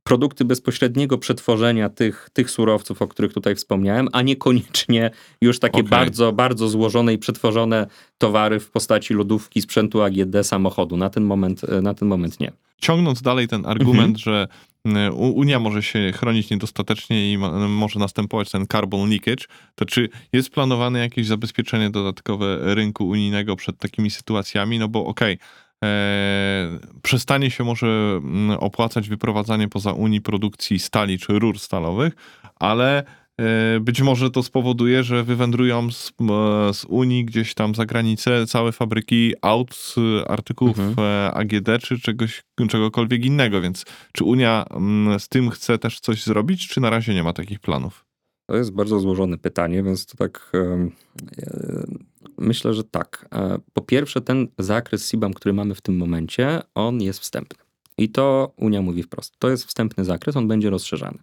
[0.07, 5.91] produkty bezpośredniego przetworzenia tych, tych surowców, o których tutaj wspomniałem, a niekoniecznie już takie Okej.
[5.91, 7.87] bardzo, bardzo złożone i przetworzone
[8.19, 10.97] towary w postaci lodówki, sprzętu AGD, samochodu.
[10.97, 12.53] Na ten moment, na ten moment nie.
[12.79, 14.76] Ciągnąc dalej ten argument, że y, U-
[15.13, 19.45] Unia może się chronić niedostatecznie i ma, może następować ten carbon leakage,
[19.75, 24.79] to czy jest planowane jakieś zabezpieczenie dodatkowe rynku unijnego przed takimi sytuacjami?
[24.79, 25.39] No bo okej,
[25.85, 32.15] e, przestanie się może mm, opłacać wyprowadzanie poza Unii produkcji stali czy rur stalowych,
[32.55, 33.05] ale
[33.81, 36.13] być może to spowoduje, że wywędrują z,
[36.73, 39.95] z Unii gdzieś tam za granicę całe fabryki aut,
[40.29, 41.09] artykułów Mhm.
[41.09, 44.65] e, AGD czy czegoś, czegokolwiek innego, więc czy Unia
[45.19, 48.05] z tym chce też coś zrobić, czy na razie nie ma takich planów?
[48.51, 50.89] To jest bardzo złożone pytanie, więc to tak e,
[52.39, 53.29] myślę, że tak.
[53.35, 57.59] E, Po pierwsze, ten zakres SIBAM, który mamy w tym momencie, on jest wstępny.
[57.99, 59.35] I to Unia mówi wprost.
[59.39, 61.19] To jest wstępny zakres, on będzie rozszerzany.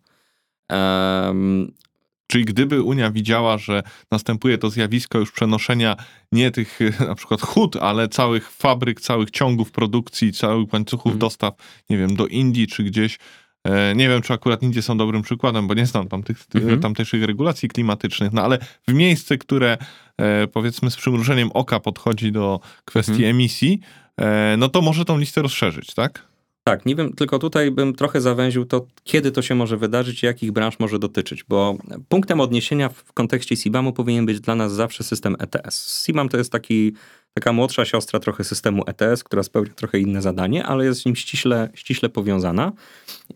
[2.27, 5.95] Czyli gdyby Unia widziała, że następuje to zjawisko już przenoszenia
[6.31, 11.19] nie tych na przykład hut, ale całych fabryk, całych ciągów produkcji, całych łańcuchów Mhm.
[11.19, 11.53] dostaw,
[11.89, 13.17] nie wiem, do Indii czy gdzieś,
[13.63, 16.79] e, nie wiem, czy akurat Indie są dobrym przykładem, bo nie znam tamtych, Mhm.
[16.79, 18.57] tamtejszych regulacji klimatycznych, no ale
[18.87, 19.77] w miejsce, które
[20.17, 23.29] e, powiedzmy z przymrużeniem oka podchodzi do kwestii Mhm.
[23.29, 23.79] emisji,
[24.21, 26.32] e, no to może tą listę rozszerzyć, tak?
[26.65, 30.25] Tak, nie wiem, tylko tutaj bym trochę zawęził to, kiedy to się może wydarzyć i
[30.25, 31.77] jakich branż może dotyczyć, bo
[32.09, 36.05] punktem odniesienia w kontekście SIBAM-u powinien być dla nas zawsze system ETS.
[36.05, 36.93] SIBAM to jest taki,
[37.33, 41.15] taka młodsza siostra trochę systemu ETS, która spełnia trochę inne zadanie, ale jest z nim
[41.15, 42.71] ściśle, ściśle powiązana.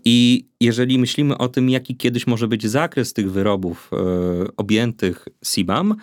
[0.05, 3.97] I jeżeli myślimy o tym, jaki kiedyś może być zakres tych wyrobów e,
[4.57, 5.95] objętych SIBAM,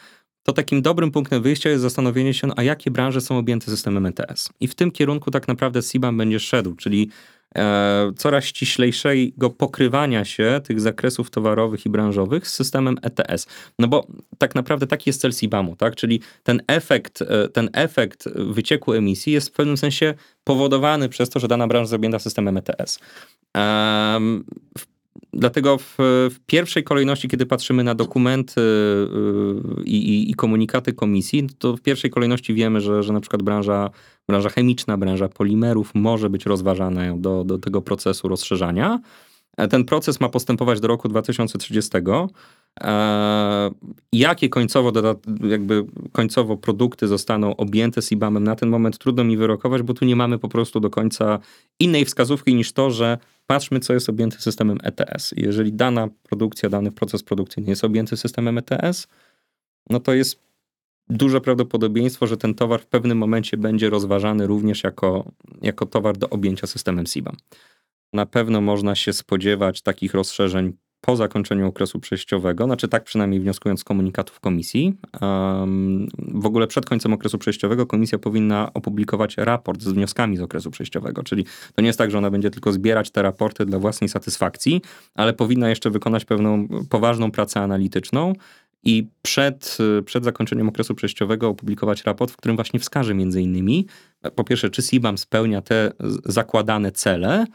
[0.44, 4.48] to takim dobrym punktem wyjścia jest zastanowienie się, a jakie branże są objęte systemem ETS.
[4.60, 7.10] I w tym kierunku tak naprawdę SIBAM będzie szedł, czyli
[7.56, 13.46] e, coraz ściślejszego pokrywania się tych zakresów towarowych i branżowych z systemem ETS.
[13.78, 14.06] No bo
[14.38, 15.96] tak naprawdę taki jest cel SIBAM-u, tak?
[15.96, 21.40] Czyli ten efekt, e, ten efekt wycieku emisji jest w pewnym sensie powodowany przez to,
[21.40, 22.98] że dana branża jest objęta systemem ETS.
[23.54, 24.44] Em,
[24.78, 24.93] w
[25.32, 25.94] Dlatego w,
[26.30, 32.10] w pierwszej kolejności, kiedy patrzymy na dokumenty y, i, i, komunikaty komisji, to w pierwszej
[32.10, 33.90] kolejności wiemy, że, że na przykład branża,
[34.28, 39.00] branża chemiczna, branża polimerów może być rozważana do, do tego procesu rozszerzania.
[39.56, 41.90] E, Ten proces ma postępować do roku 2030.
[42.80, 43.70] E,
[44.12, 44.92] Jakie końcowo,
[45.48, 50.16] jakby końcowo produkty zostaną objęte CBAM-em na ten moment trudno mi wyrokować, bo tu nie
[50.16, 51.38] mamy po prostu do końca
[51.80, 55.34] innej wskazówki niż to, że patrzmy, co jest objęte systemem ETS.
[55.36, 59.08] Jeżeli dana produkcja, dany proces produkcyjny jest objęty systemem ETS,
[59.90, 60.42] no to jest
[61.08, 66.30] duże prawdopodobieństwo, że ten towar w pewnym momencie będzie rozważany również jako, jako towar do
[66.30, 67.36] objęcia systemem CBAM.
[68.12, 70.72] Na pewno można się spodziewać takich rozszerzeń
[71.06, 74.96] po zakończeniu okresu przejściowego, znaczy tak przynajmniej wnioskując z komunikatów komisji.
[76.18, 81.22] W ogóle przed końcem okresu przejściowego komisja powinna opublikować raport z wnioskami z okresu przejściowego,
[81.22, 84.80] czyli to nie jest tak, że ona będzie tylko zbierać te raporty dla własnej satysfakcji,
[85.14, 88.32] ale powinna jeszcze wykonać pewną poważną pracę analityczną
[88.84, 93.86] i przed, przed zakończeniem okresu przejściowego opublikować raport, w którym właśnie wskaże między innymi,
[94.34, 95.92] po pierwsze, czy SIBAM spełnia te
[96.24, 97.46] zakładane cele,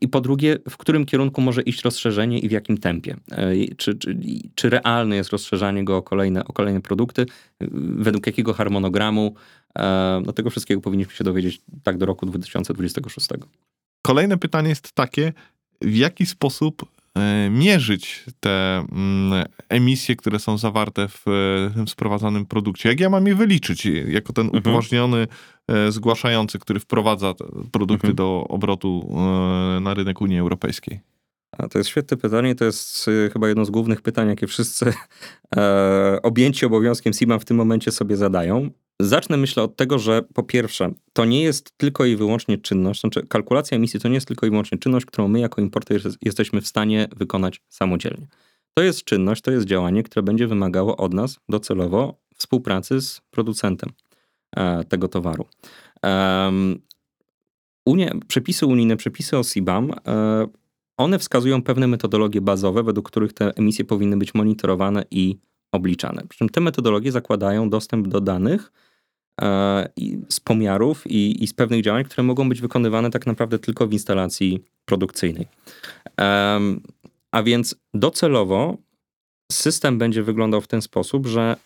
[0.00, 3.16] i po drugie, w którym kierunku może iść rozszerzenie i w jakim tempie?
[3.30, 4.16] E, Czy, czy,
[4.54, 7.22] czy realne jest rozszerzanie go o kolejne, o kolejne produkty?
[7.22, 9.34] E, Według jakiego harmonogramu?
[9.78, 13.28] E, No tego wszystkiego powinniśmy się dowiedzieć tak do roku 2026.
[14.02, 15.32] Kolejne pytanie jest takie,
[15.80, 22.46] w jaki sposób e, mierzyć te mm, emisje, które są zawarte w e, tym sprowadzanym
[22.46, 22.88] produkcie?
[22.88, 24.60] Jak ja mam je wyliczyć jako ten Mhm.
[24.62, 25.26] upoważniony e,
[25.88, 27.34] zgłaszający, który wprowadza
[27.72, 28.14] produkty Mhm.
[28.14, 31.00] do obrotu e, na rynek Unii Europejskiej?
[31.58, 32.54] A to jest świetne pytanie.
[32.54, 34.92] To jest y, chyba jedno z głównych pytań, jakie wszyscy
[35.56, 38.70] e, objęci obowiązkiem SIBAM w tym momencie sobie zadają.
[39.00, 43.26] Zacznę myślę od tego, że po pierwsze, to nie jest tylko i wyłącznie czynność, znaczy
[43.26, 46.60] kalkulacja emisji to nie jest tylko i wyłącznie czynność, którą my jako importer jest- jesteśmy
[46.60, 48.26] w stanie wykonać samodzielnie.
[48.74, 53.90] To jest czynność, to jest działanie, które będzie wymagało od nas docelowo współpracy z producentem
[53.90, 54.11] e,
[54.88, 55.46] tego towaru.
[56.02, 56.78] Em,
[57.86, 60.46] Unie, przepisy unijne, przepisy o SIBAM, e,
[60.96, 65.38] one wskazują pewne metodologie bazowe, według których te emisje powinny być monitorowane i
[65.72, 66.22] obliczane.
[66.28, 68.72] Przy czym te metodologie zakładają dostęp do danych
[69.40, 69.88] e,
[70.28, 73.92] z pomiarów i, i z pewnych działań, które mogą być wykonywane tak naprawdę tylko w
[73.92, 75.46] instalacji produkcyjnej.
[77.32, 78.76] A więc docelowo
[79.52, 81.56] system będzie wyglądał w ten sposób, że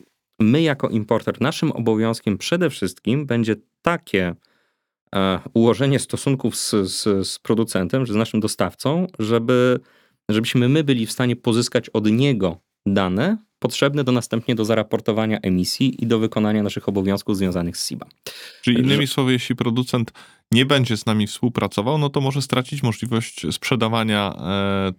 [0.40, 4.34] my jako importer, naszym obowiązkiem przede wszystkim będzie takie
[5.14, 9.80] e, ułożenie stosunków z, z, z producentem, czy z naszym dostawcą, żeby,
[10.28, 16.04] żebyśmy my byli w stanie pozyskać od niego dane potrzebne do następnie do zaraportowania emisji
[16.04, 18.06] i do wykonania naszych obowiązków związanych z SIBA.
[18.62, 20.12] Czyli innymi słowy, jeśli producent
[20.56, 24.34] nie będzie z nami współpracował, no to może stracić możliwość sprzedawania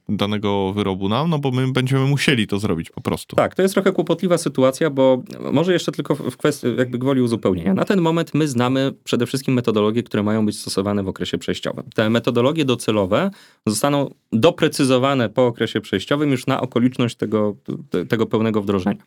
[0.10, 3.36] e, danego wyrobu nam, no bo my będziemy musieli to zrobić po prostu.
[3.36, 7.74] Tak, to jest trochę kłopotliwa sytuacja, bo może jeszcze tylko w kwestii jakby gwoli uzupełnienia.
[7.74, 11.86] Na ten moment my znamy przede wszystkim metodologie, które mają być stosowane w okresie przejściowym.
[11.96, 13.32] Te metodologie docelowe
[13.67, 17.56] zostaną doprecyzowane po okresie przejściowym już na okoliczność tego,
[17.89, 19.04] te- tego pełnego wdrożenia.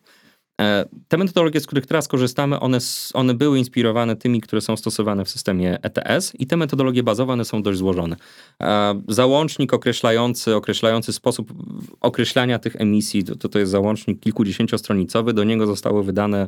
[0.61, 2.77] E, Te metodologie, z których teraz korzystamy, one,
[3.13, 7.63] one były inspirowane tymi, które są stosowane w systemie ETS i te metodologie bazowe, są
[7.63, 8.15] dość złożone.
[8.61, 11.53] E, Załącznik określający, określający sposób
[12.01, 16.47] określania tych emisji, to, to jest załącznik kilkudziesięciostronicowy, do niego zostało wydane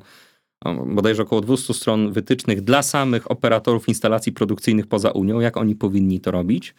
[0.86, 6.20] bodajże około 200 stron wytycznych dla samych operatorów instalacji produkcyjnych poza Unią, jak oni powinni
[6.20, 6.76] to robić.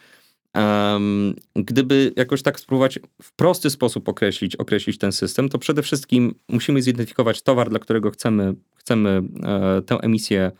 [0.54, 6.34] Em, gdyby jakoś tak spróbować w prosty sposób określić, określić ten system, to przede wszystkim
[6.48, 10.52] musimy zidentyfikować towar, dla którego chcemy, chcemy e, tę emisję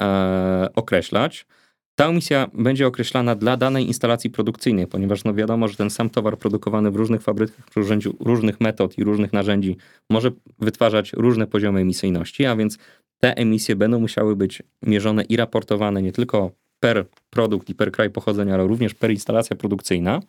[0.00, 1.46] e, określać.
[1.94, 6.38] Ta emisja będzie określana dla danej instalacji produkcyjnej, ponieważ no wiadomo, że ten sam towar
[6.38, 9.76] produkowany w różnych fabrykach przy użyciu różnych metod i różnych narzędzi
[10.10, 12.78] może wytwarzać różne poziomy emisyjności, a więc
[13.20, 18.10] te emisje będą musiały być mierzone i raportowane nie tylko per produkt i per kraj
[18.10, 20.20] pochodzenia, ale również per instalacja produkcyjna.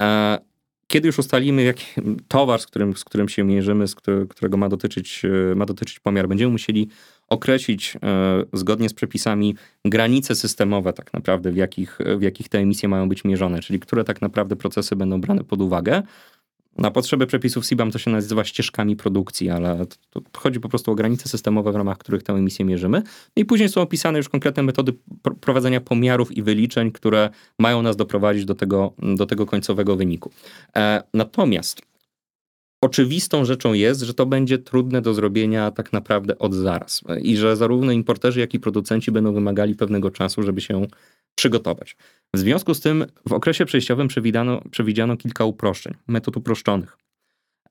[0.00, 0.38] E,
[0.86, 1.84] Kiedy już ustalimy jaki
[2.28, 6.00] towar, z którym, z którym się mierzymy, z które- którego ma dotyczyć, e, ma dotyczyć
[6.00, 6.88] pomiar, będziemy musieli
[7.28, 7.98] określić e,
[8.52, 13.24] zgodnie z przepisami granice systemowe tak naprawdę, w jakich, w jakich te emisje mają być
[13.24, 16.02] mierzone, czyli które tak naprawdę procesy będą brane pod uwagę.
[16.78, 19.86] Na potrzeby przepisów CBAM to się nazywa ścieżkami produkcji, ale
[20.36, 23.02] chodzi po prostu o granice systemowe, w ramach których tę emisję mierzymy.
[23.36, 27.82] No I później są opisane już konkretne metody pr- prowadzenia pomiarów i wyliczeń, które mają
[27.82, 30.30] nas doprowadzić do tego, do tego końcowego wyniku.
[30.76, 31.82] E, natomiast
[32.84, 37.56] oczywistą rzeczą jest, że to będzie trudne do zrobienia tak naprawdę od zaraz i że
[37.56, 40.86] zarówno importerzy, jak i producenci będą wymagali pewnego czasu, żeby się
[41.34, 41.96] przygotować.
[42.34, 46.96] W związku z tym w okresie przejściowym przewidziano, przewidziano kilka uproszczeń, metod uproszczonych.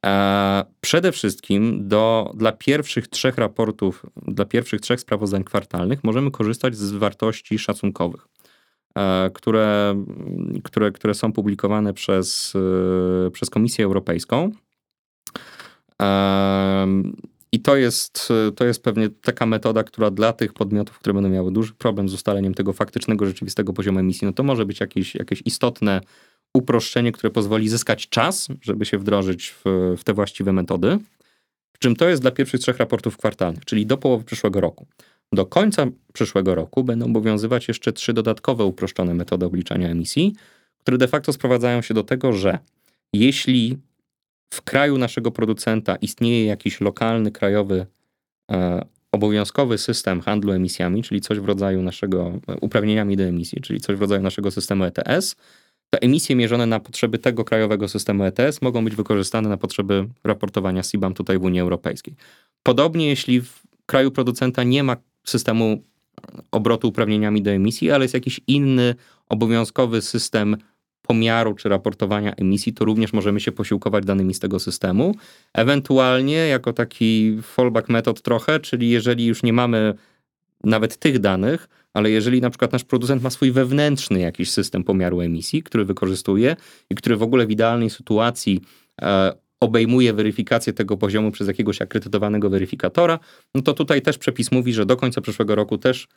[0.06, 6.76] E, przede wszystkim do, dla pierwszych trzech raportów, dla pierwszych trzech sprawozdań kwartalnych możemy korzystać
[6.76, 8.28] z wartości szacunkowych,
[8.96, 9.96] e, które,
[10.64, 12.54] które, które są publikowane przez,
[13.28, 14.52] e, przez Komisję Europejską.
[17.54, 21.52] I to jest, to jest pewnie taka metoda, która dla tych podmiotów, które będą miały
[21.52, 25.42] duży problem z ustaleniem tego faktycznego, rzeczywistego poziomu emisji, no to może być jakieś, jakieś
[25.46, 26.02] istotne
[26.54, 31.00] uproszczenie, które pozwoli zyskać czas, żeby się wdrożyć w, w te właściwe metody.
[31.72, 34.88] Przy czym to jest dla pierwszych trzech raportów kwartalnych, czyli do połowy przyszłego roku.
[35.34, 40.36] Do końca przyszłego roku będą obowiązywać jeszcze trzy dodatkowe uproszczone metody obliczania emisji,
[40.80, 42.60] które de facto sprowadzają się do tego, że
[43.14, 43.78] jeśli
[44.54, 47.86] w kraju naszego producenta istnieje jakiś lokalny, krajowy,
[48.52, 53.80] e, obowiązkowy system handlu emisjami, czyli coś w rodzaju naszego e, uprawnieniami do emisji, czyli
[53.80, 55.36] coś w rodzaju naszego systemu ETS,
[55.90, 60.84] to emisje mierzone na potrzeby tego krajowego systemu ETS mogą być wykorzystane na potrzeby raportowania
[60.84, 62.16] CBAM tutaj w Unii Europejskiej.
[62.64, 65.84] Podobnie jeśli w kraju producenta nie ma systemu
[66.52, 68.96] obrotu uprawnieniami do emisji, ale jest jakiś inny
[69.30, 70.58] obowiązkowy system
[71.08, 75.16] pomiaru czy raportowania emisji, to również możemy się posiłkować danymi z tego systemu.
[75.54, 79.94] Ewentualnie jako taki fallback metod trochę, czyli jeżeli już nie mamy
[80.64, 85.22] nawet tych danych, ale jeżeli na przykład nasz producent ma swój wewnętrzny jakiś system pomiaru
[85.22, 86.56] emisji, który wykorzystuje
[86.90, 88.62] i który w ogóle w idealnej sytuacji
[89.02, 93.20] e, obejmuje weryfikację tego poziomu przez jakiegoś akredytowanego weryfikatora,
[93.56, 96.08] no to tutaj też przepis mówi, że do końca przyszłego roku też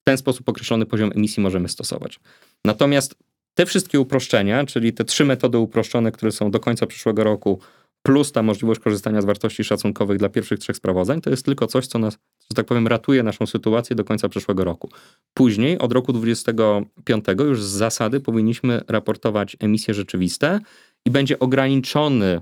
[0.00, 2.20] w ten sposób określony poziom emisji możemy stosować.
[2.64, 3.14] Natomiast
[3.58, 7.60] te wszystkie uproszczenia, czyli te trzy metody uproszczone, które są do końca przyszłego roku,
[8.02, 11.86] plus ta możliwość korzystania z wartości szacunkowych dla pierwszych trzech sprawozdań, to jest tylko coś,
[11.86, 12.18] co nas,
[12.50, 14.90] że tak powiem, ratuje naszą sytuację do końca przyszłego roku.
[15.34, 20.60] Później, od roku 2025, już z zasady powinniśmy raportować emisje rzeczywiste
[21.04, 22.40] i będzie ograniczony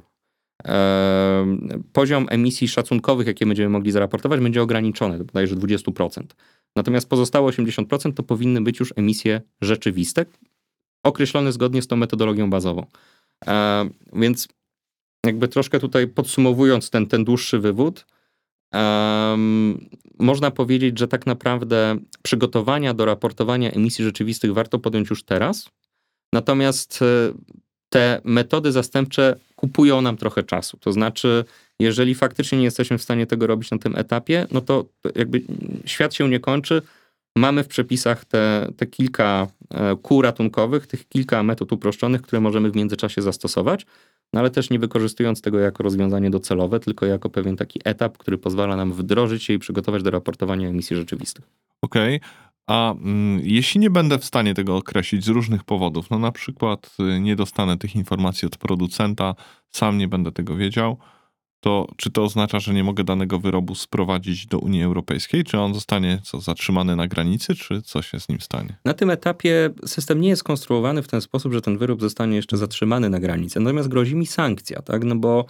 [0.64, 1.46] e,
[1.92, 6.22] poziom emisji szacunkowych, jakie będziemy mogli zaraportować, będzie ograniczony bodajże 20%.
[6.76, 10.24] Natomiast pozostałe 80% to powinny być już emisje rzeczywiste,
[11.06, 12.86] określone zgodnie z tą metodologią bazową.
[13.46, 14.48] E, więc
[15.26, 18.06] jakby troszkę tutaj podsumowując ten, ten dłuższy wywód,
[20.18, 25.68] można powiedzieć, że tak naprawdę przygotowania do raportowania emisji rzeczywistych warto podjąć już teraz.
[26.32, 27.32] Natomiast e,
[27.88, 30.76] te metody zastępcze kupują nam trochę czasu.
[30.76, 31.44] To znaczy,
[31.80, 34.84] jeżeli faktycznie nie jesteśmy w stanie tego robić na tym etapie, no to
[35.14, 35.42] jakby
[35.84, 36.82] świat się nie kończy.
[37.36, 42.70] Mamy w przepisach te, te kilka e, kół ratunkowych, tych kilka metod uproszczonych, które możemy
[42.70, 43.86] w międzyczasie zastosować,
[44.32, 48.38] no ale też nie wykorzystując tego jako rozwiązanie docelowe, tylko jako pewien taki etap, który
[48.38, 51.44] pozwala nam wdrożyć się i przygotować do raportowania emisji rzeczywistych.
[51.82, 52.20] Okej.
[52.66, 56.96] A mm, jeśli nie będę w stanie tego określić z różnych powodów, no na przykład
[57.16, 59.34] y, nie dostanę tych informacji od producenta,
[59.70, 60.98] sam nie będę tego wiedział,
[61.60, 65.44] to czy to oznacza, że nie mogę danego wyrobu sprowadzić do Unii Europejskiej?
[65.44, 68.76] Czy on zostanie co, zatrzymany na granicy, czy co się z nim stanie?
[68.84, 72.56] Na tym etapie system nie jest skonstruowany w ten sposób, że ten wyrób zostanie jeszcze
[72.56, 75.04] zatrzymany na granicy, natomiast grozi mi sankcja, tak?
[75.04, 75.46] No bo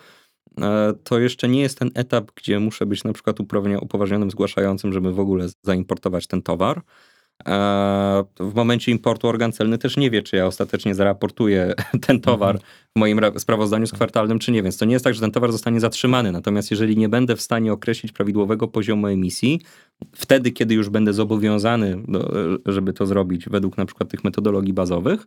[0.61, 3.37] e, to jeszcze nie jest ten etap, gdzie muszę być na przykład
[3.81, 6.83] upoważnionym zgłaszającym, żeby w ogóle zaimportować ten towar.
[7.49, 11.75] E, W momencie importu organ celny też nie wie, czy ja ostatecznie zaraportuję
[12.07, 12.59] ten towar
[12.97, 14.63] w moim ra- sprawozdaniu z kwartalnym, czy nie.
[14.63, 16.33] Więc to nie jest tak, że ten towar zostanie zatrzymany.
[16.33, 19.61] Natomiast jeżeli nie będę w stanie określić prawidłowego poziomu emisji,
[20.13, 22.33] wtedy, kiedy już będę zobowiązany, do,
[22.67, 25.27] żeby to zrobić według na przykład tych metodologii bazowych,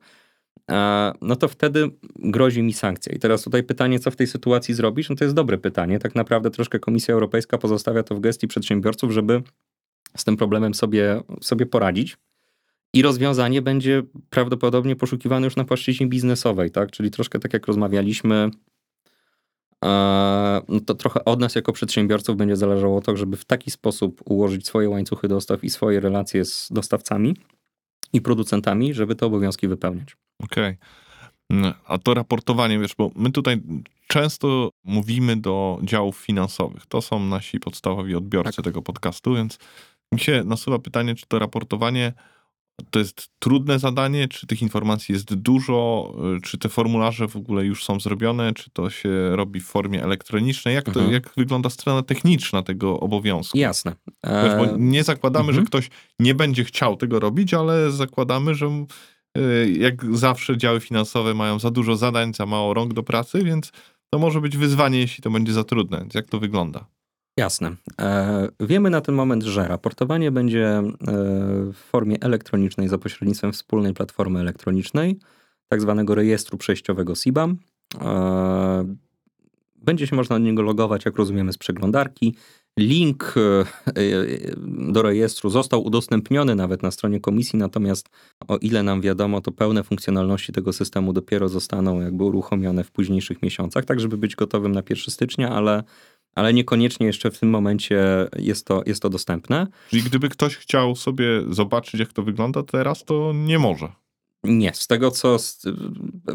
[0.72, 3.14] e, no to wtedy grozi mi sankcja.
[3.14, 5.10] I teraz tutaj pytanie, co w tej sytuacji zrobić?
[5.10, 6.00] No to jest dobre pytanie.
[6.00, 9.42] Tak naprawdę troszkę Komisja Europejska pozostawia to w gestii przedsiębiorców, żeby
[10.18, 12.18] z tym problemem sobie, sobie poradzić.
[12.94, 16.92] I rozwiązanie będzie prawdopodobnie poszukiwane już na płaszczyźnie biznesowej, tak?
[16.92, 18.50] Czyli troszkę tak jak rozmawialiśmy,
[19.86, 24.22] e, no to trochę od nas jako przedsiębiorców będzie zależało to, żeby w taki sposób
[24.26, 27.36] ułożyć swoje łańcuchy dostaw i swoje relacje z dostawcami
[28.14, 30.18] i producentami, żeby te obowiązki wypełniać.
[30.44, 30.78] Okej.
[31.52, 33.62] Mm, A to raportowanie, wiesz, bo my tutaj
[34.08, 36.86] często mówimy do działów finansowych.
[36.86, 38.66] To są nasi podstawowi odbiorcy Tak.
[38.66, 39.58] tego podcastu, więc
[40.14, 42.14] mi się nasuwa pytanie, czy to raportowanie
[42.90, 47.66] to jest trudne zadanie, czy tych informacji jest dużo, y, czy te formularze w ogóle
[47.66, 50.76] już są zrobione, czy to się robi w formie elektronicznej?
[50.76, 51.12] Jak, to, Mhm.
[51.12, 53.58] jak wygląda strona techniczna tego obowiązku?
[53.58, 53.96] Jasne.
[54.24, 55.64] Bo E, nie zakładamy, mhm.
[55.64, 55.90] że ktoś
[56.20, 58.86] nie będzie chciał tego robić, ale zakładamy, że
[59.38, 63.72] y, jak zawsze działy finansowe mają za dużo zadań, za mało rąk do pracy, więc
[64.10, 65.98] to może być wyzwanie, jeśli to będzie za trudne.
[66.00, 66.86] Więc jak to wygląda?
[67.40, 67.76] Jasne.
[68.02, 70.92] E, wiemy na ten moment, że raportowanie będzie e,
[71.74, 75.20] w formie elektronicznej za pośrednictwem wspólnej platformy elektronicznej,
[75.68, 77.58] tak zwanego rejestru przejściowego SIBAM.
[78.02, 78.96] E,
[79.76, 82.36] będzie się można do niego logować, jak rozumiemy, z przeglądarki.
[82.80, 83.36] Link
[84.94, 88.10] do rejestru został udostępniony nawet na stronie komisji, natomiast
[88.48, 93.42] o ile nam wiadomo, to pełne funkcjonalności tego systemu dopiero zostaną jakby uruchomione w późniejszych
[93.42, 95.84] miesiącach, tak żeby być gotowym na 1 stycznia, ale
[96.36, 99.68] ale niekoniecznie jeszcze w tym momencie jest to, jest to dostępne.
[99.90, 103.88] Czyli gdyby ktoś chciał sobie zobaczyć, jak to wygląda teraz, to nie może.
[104.44, 105.38] Nie, z tego co.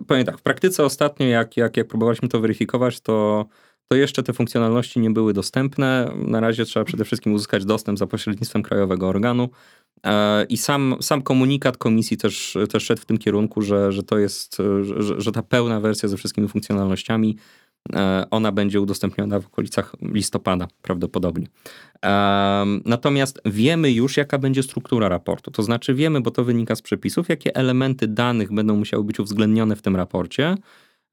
[0.07, 3.47] Powiem tak, w praktyce ostatnio, jak, jak, jak próbowaliśmy to weryfikować, to,
[3.89, 6.13] to jeszcze te funkcjonalności nie były dostępne.
[6.17, 9.49] Na razie trzeba przede wszystkim uzyskać dostęp za pośrednictwem krajowego organu.
[10.07, 14.19] E, I sam, sam komunikat komisji też, też szedł w tym kierunku, że, że to
[14.19, 17.37] jest, że, że- ta pełna wersja ze wszystkimi funkcjonalnościami,
[18.31, 21.47] ona będzie udostępniona w okolicach listopada prawdopodobnie.
[22.03, 25.51] Em, Natomiast wiemy już, jaka będzie struktura raportu.
[25.51, 29.77] To znaczy wiemy, bo to wynika z przepisów, jakie elementy danych będą musiały być uwzględnione
[29.77, 30.55] w tym raporcie.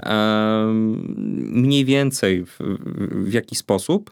[0.03, 1.15] Em,
[1.53, 2.57] Mniej więcej w,
[3.11, 4.11] w jaki sposób.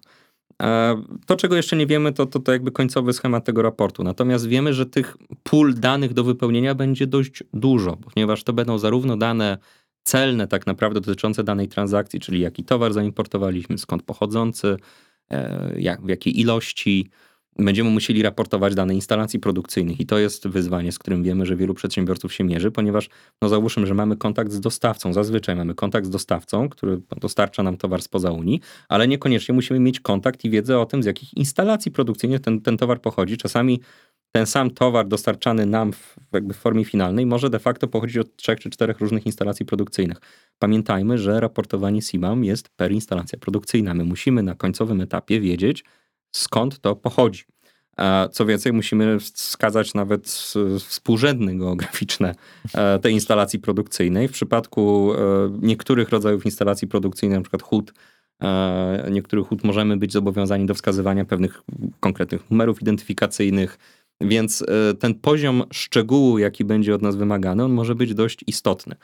[0.62, 4.04] E, To, czego jeszcze nie wiemy, to, to, to jakby końcowy schemat tego raportu.
[4.04, 9.18] Natomiast wiemy, że tych pól danych do wypełnienia będzie dość dużo, ponieważ to będą zarówno
[9.18, 9.58] dane
[10.04, 14.78] celne, tak naprawdę dotyczące danej transakcji, czyli jaki towar zaimportowaliśmy, skąd pochodzący,
[15.32, 17.10] e, jak, w jakiej ilości.
[17.60, 21.74] Będziemy musieli raportować dane instalacji produkcyjnych i to jest wyzwanie, z którym wiemy, że wielu
[21.74, 23.10] przedsiębiorców się mierzy, ponieważ
[23.42, 27.78] no załóżmy, że mamy kontakt z dostawcą, zazwyczaj mamy kontakt z dostawcą, który dostarcza nam
[27.78, 31.92] towar spoza Unii, ale niekoniecznie musimy mieć kontakt i wiedzę o tym, z jakich instalacji
[31.92, 33.38] produkcyjnych ten, ten towar pochodzi.
[33.38, 33.80] Czasami
[34.32, 38.36] ten sam towar dostarczany nam w, jakby w formie finalnej może de facto pochodzić od
[38.36, 40.18] trzech czy czterech różnych instalacji produkcyjnych.
[40.60, 43.94] Pamiętajmy, że raportowanie CIMAM jest per instalacja produkcyjna.
[43.94, 45.84] My musimy na końcowym etapie wiedzieć,
[46.32, 47.44] skąd to pochodzi.
[48.32, 50.28] Co więcej, musimy wskazać nawet
[50.80, 52.36] współrzędny geograficzne
[52.74, 54.28] e, tej instalacji produkcyjnej.
[54.28, 55.18] W przypadku e,
[55.62, 57.94] niektórych rodzajów instalacji produkcyjnych, przykład hut,
[58.42, 61.62] e, niektórych hut możemy być zobowiązani do wskazywania pewnych
[62.00, 63.78] konkretnych numerów identyfikacyjnych,
[64.22, 68.96] więc e, ten poziom szczegółu, jaki będzie od nas wymagany, on może być dość istotny.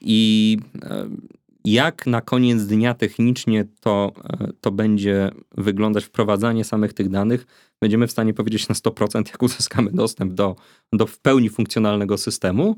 [0.00, 1.26] I em,
[1.64, 7.46] Jak na koniec dnia technicznie to, e, to będzie wyglądać wprowadzanie samych tych danych,
[7.80, 10.56] będziemy w stanie powiedzieć na 100%, jak uzyskamy dostęp do,
[10.92, 12.76] do w pełni funkcjonalnego systemu.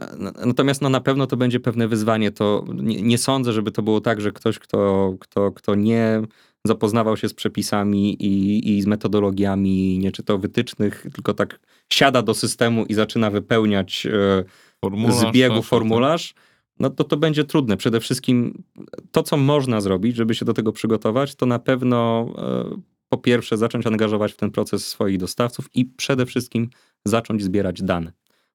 [0.00, 2.30] E, Natomiast no, na pewno to będzie pewne wyzwanie.
[2.30, 6.22] To nie, nie sądzę, żeby to było tak, że ktoś, kto, kto, kto nie
[6.66, 11.60] zapoznawał się z przepisami i, i z metodologiami, nie czytał wytycznych, tylko tak
[11.92, 14.44] siada do systemu i zaczyna wypełniać e,
[14.84, 16.34] Formularz, z biegu tak, formularz,
[16.78, 17.76] no to to będzie trudne.
[17.76, 18.62] Przede wszystkim
[19.10, 23.56] to, co można zrobić, żeby się do tego przygotować, to na pewno e, po pierwsze
[23.56, 26.70] zacząć angażować w ten proces swoich dostawców i przede wszystkim
[27.04, 28.12] zacząć zbierać dane.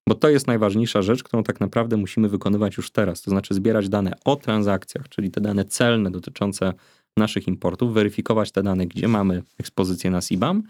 [0.07, 3.22] Bo to jest najważniejsza rzecz, którą tak naprawdę musimy wykonywać już teraz.
[3.22, 6.74] To znaczy zbierać dane o transakcjach, czyli te dane celne dotyczące
[7.18, 10.64] naszych importów, weryfikować te dane, gdzie mamy ekspozycję na CBAM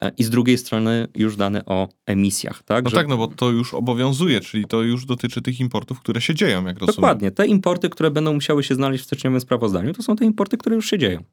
[0.00, 2.62] e, i z drugiej strony już dane o emisjach.
[2.62, 2.84] Tak?
[2.84, 6.20] No Że- tak, no bo to już obowiązuje, czyli to już dotyczy tych importów, które
[6.20, 6.96] się dzieją, jak rozumiem.
[6.96, 7.30] Dokładnie.
[7.30, 10.76] Te importy, które będą musiały się znaleźć w styczniowym sprawozdaniu, to są te importy, które
[10.76, 11.24] już się dzieją.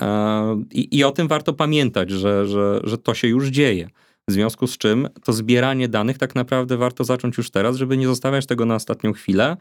[0.00, 3.88] E, I, i o tym warto pamiętać, że, że, że to się już dzieje.
[4.28, 8.06] W związku z czym to zbieranie danych tak naprawdę warto zacząć już teraz, żeby nie
[8.06, 9.56] zostawiać tego na ostatnią chwilę,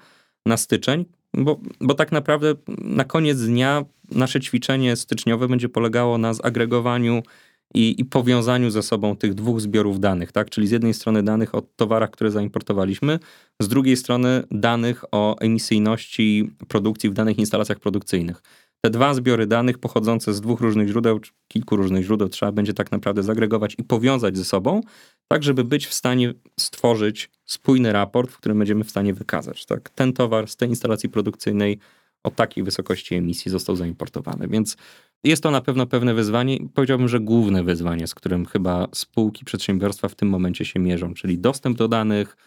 [0.45, 6.33] na styczeń, bo, bo tak naprawdę na koniec dnia nasze ćwiczenie styczniowe będzie polegało na
[6.33, 7.23] zagregowaniu
[7.73, 10.49] i, i powiązaniu ze sobą tych dwóch zbiorów danych, tak?
[10.49, 13.19] Czyli z jednej strony danych o towarach, które zaimportowaliśmy,
[13.61, 18.41] z drugiej strony danych o emisyjności produkcji w danych instalacjach produkcyjnych.
[18.85, 22.73] Te dwa zbiory danych pochodzące z dwóch różnych źródeł, czy kilku różnych źródeł, trzeba będzie
[22.73, 24.81] tak naprawdę zagregować i powiązać ze sobą,
[25.27, 29.89] tak żeby być w stanie stworzyć spójny raport, w którym będziemy w stanie wykazać, tak?
[29.89, 31.79] Ten towar z tej instalacji produkcyjnej
[32.23, 34.47] o takiej wysokości emisji został zaimportowany.
[34.47, 34.77] Więc
[35.23, 40.07] jest to na pewno pewne wyzwanie, powiedziałbym, że główne wyzwanie, z którym chyba spółki, przedsiębiorstwa
[40.07, 42.37] w tym momencie się mierzą, czyli dostęp do danych,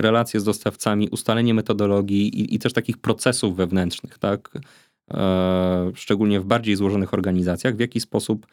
[0.00, 4.50] relacje z dostawcami, ustalenie metodologii i, i też takich procesów wewnętrznych, tak?
[5.10, 8.46] E, szczególnie w bardziej złożonych organizacjach, w jaki sposób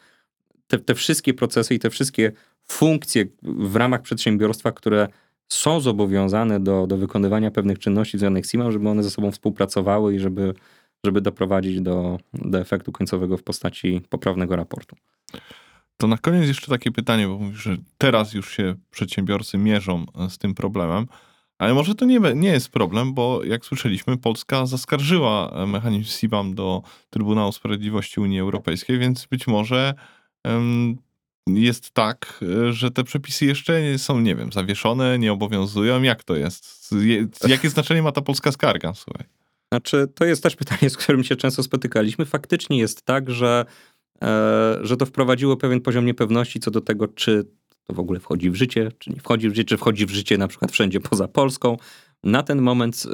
[0.66, 2.32] te, te wszystkie procesy i te wszystkie
[2.68, 5.08] funkcje w ramach przedsiębiorstwa, które
[5.52, 10.14] są zobowiązane do, do wykonywania pewnych czynności związanych z SIMA, żeby one ze sobą współpracowały
[10.14, 10.54] i żeby,
[11.04, 14.96] żeby doprowadzić do, do efektu końcowego w postaci poprawnego raportu.
[15.96, 20.30] To na koniec jeszcze takie pytanie, bo mówisz, że teraz już się przedsiębiorcy mierzą e,
[20.30, 21.06] z tym problemem,
[21.58, 26.54] ale może to nie, nie jest problem, bo jak słyszeliśmy, Polska zaskarżyła e, mechanizm CBAM
[26.54, 29.94] do Trybunału Sprawiedliwości Unii Europejskiej, więc być może
[31.54, 36.02] jest tak, e, że te przepisy jeszcze są, nie wiem, zawieszone, nie obowiązują.
[36.02, 36.92] Jak to jest?
[36.92, 38.94] Je- Jakie znaczenie ma ta polska skarga?
[38.94, 39.26] Słuchaj.
[39.72, 42.26] Znaczy, to jest też pytanie, z którym się często spotykaliśmy.
[42.26, 43.64] Faktycznie jest tak, że,
[44.22, 47.44] e, że to wprowadziło pewien poziom niepewności co do tego, czy
[47.86, 50.38] to w ogóle wchodzi w życie, czy nie wchodzi w życie, czy wchodzi w życie
[50.38, 51.76] na przykład wszędzie poza Polską.
[52.24, 53.10] Na ten moment e,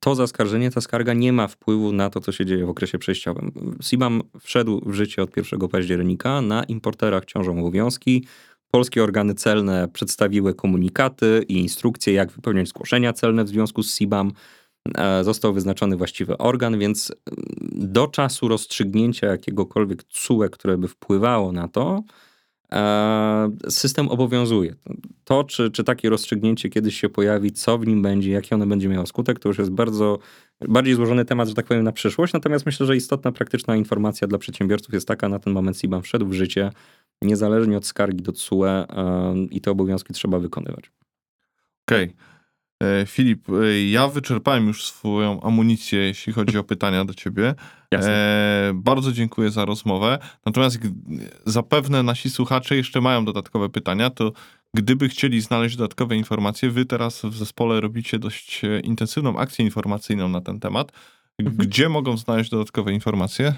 [0.00, 3.76] to zaskarżenie, ta skarga nie ma wpływu na to, co się dzieje w okresie przejściowym.
[3.82, 8.26] SIBAM wszedł w życie od 1 października, na importerach ciążą obowiązki.
[8.70, 14.32] Polskie organy celne przedstawiły komunikaty i instrukcje, jak wypełniać zgłoszenia celne w związku z SIBAM.
[14.98, 21.52] E, Został wyznaczony właściwy organ, więc mm, do czasu rozstrzygnięcia jakiegokolwiek CUE, które by wpływało
[21.52, 22.02] na to,
[23.68, 24.74] system obowiązuje.
[25.24, 28.88] To, czy, czy takie rozstrzygnięcie kiedyś się pojawi, co w nim będzie, jaki ono będzie
[28.88, 30.18] miało skutek, to już jest bardzo
[30.68, 32.32] bardziej złożony temat, że tak powiem, na przyszłość.
[32.32, 36.26] Natomiast myślę, że istotna, praktyczna informacja dla przedsiębiorców jest taka, na ten moment SIBAM wszedł
[36.26, 36.70] w życie,
[37.22, 38.86] niezależnie od skargi do CUE e,
[39.50, 40.92] i te obowiązki trzeba wykonywać.
[41.88, 42.04] Okej.
[42.04, 42.12] E,
[43.06, 47.54] Filip, e, ja wyczerpałem już swoją amunicję, jeśli chodzi o pytania do ciebie.
[47.90, 48.12] Jasne.
[48.12, 50.18] E, bardzo dziękuję za rozmowę.
[50.46, 50.78] Natomiast
[51.46, 54.32] zapewne nasi słuchacze jeszcze mają dodatkowe pytania, to
[54.74, 60.28] gdyby chcieli znaleźć dodatkowe informacje, wy teraz w zespole robicie dość e, intensywną akcję informacyjną
[60.28, 60.92] na ten temat.
[61.38, 61.56] Mhm.
[61.56, 63.54] Gdzie mogą znaleźć dodatkowe informacje?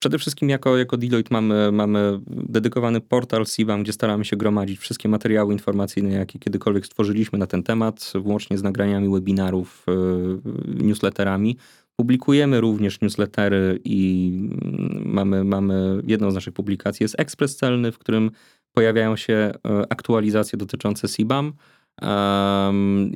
[0.00, 5.08] Przede wszystkim jako, jako Deloitte mamy, mamy dedykowany portal SIBAM, gdzie staramy się gromadzić wszystkie
[5.08, 11.56] materiały informacyjne, jakie kiedykolwiek stworzyliśmy na ten temat, włącznie z nagraniami webinarów, e, newsletterami.
[11.96, 14.32] Publikujemy również newslettery i
[14.62, 18.30] mm, mamy, mamy jedną z naszych publikacji jest ekspres celny, w którym
[18.72, 19.52] pojawiają się e,
[19.88, 21.52] aktualizacje dotyczące SIBAM.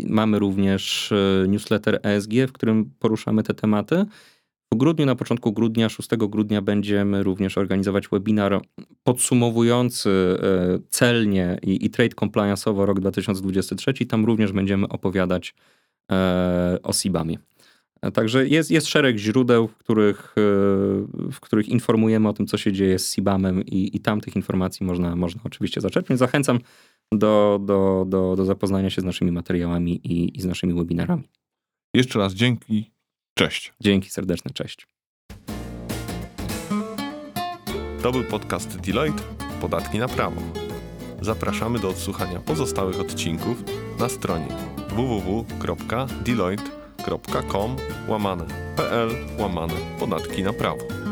[0.09, 4.07] Mamy również e, newsletter ESG, w którym poruszamy te tematy.
[4.73, 8.61] W grudniu, na początku grudnia, 6 grudnia będziemy również organizować webinar
[9.03, 10.11] podsumowujący
[10.43, 13.95] e, celnie i, i trade compliance'owo rok 2023.
[14.07, 15.55] Tam również będziemy opowiadać
[16.12, 17.39] e, o SIBAMie.
[18.03, 20.35] E, Także jest, jest szereg źródeł, w których,
[21.33, 24.87] w których informujemy o tym, co się dzieje z SIBAMem i, i tam tych informacji
[24.87, 26.19] można, można oczywiście zaczerpnąć.
[26.19, 26.59] Zachęcam
[27.12, 31.29] do, do, do, do zapoznania się z naszymi materiałami i, i z naszymi webinarami.
[31.95, 32.93] Jeszcze raz dzięki
[33.35, 33.72] Cześć.
[33.80, 34.87] Dzięki serdeczne, cześć.
[38.03, 39.22] To był podcast Deloitte
[39.61, 40.41] Podatki na prawo.
[41.20, 43.64] Zapraszamy do odsłuchania pozostałych odcinków
[43.99, 44.49] na stronie
[44.89, 47.76] www.deloitte.com
[48.09, 51.03] łamane pl łamane podatki na prawo.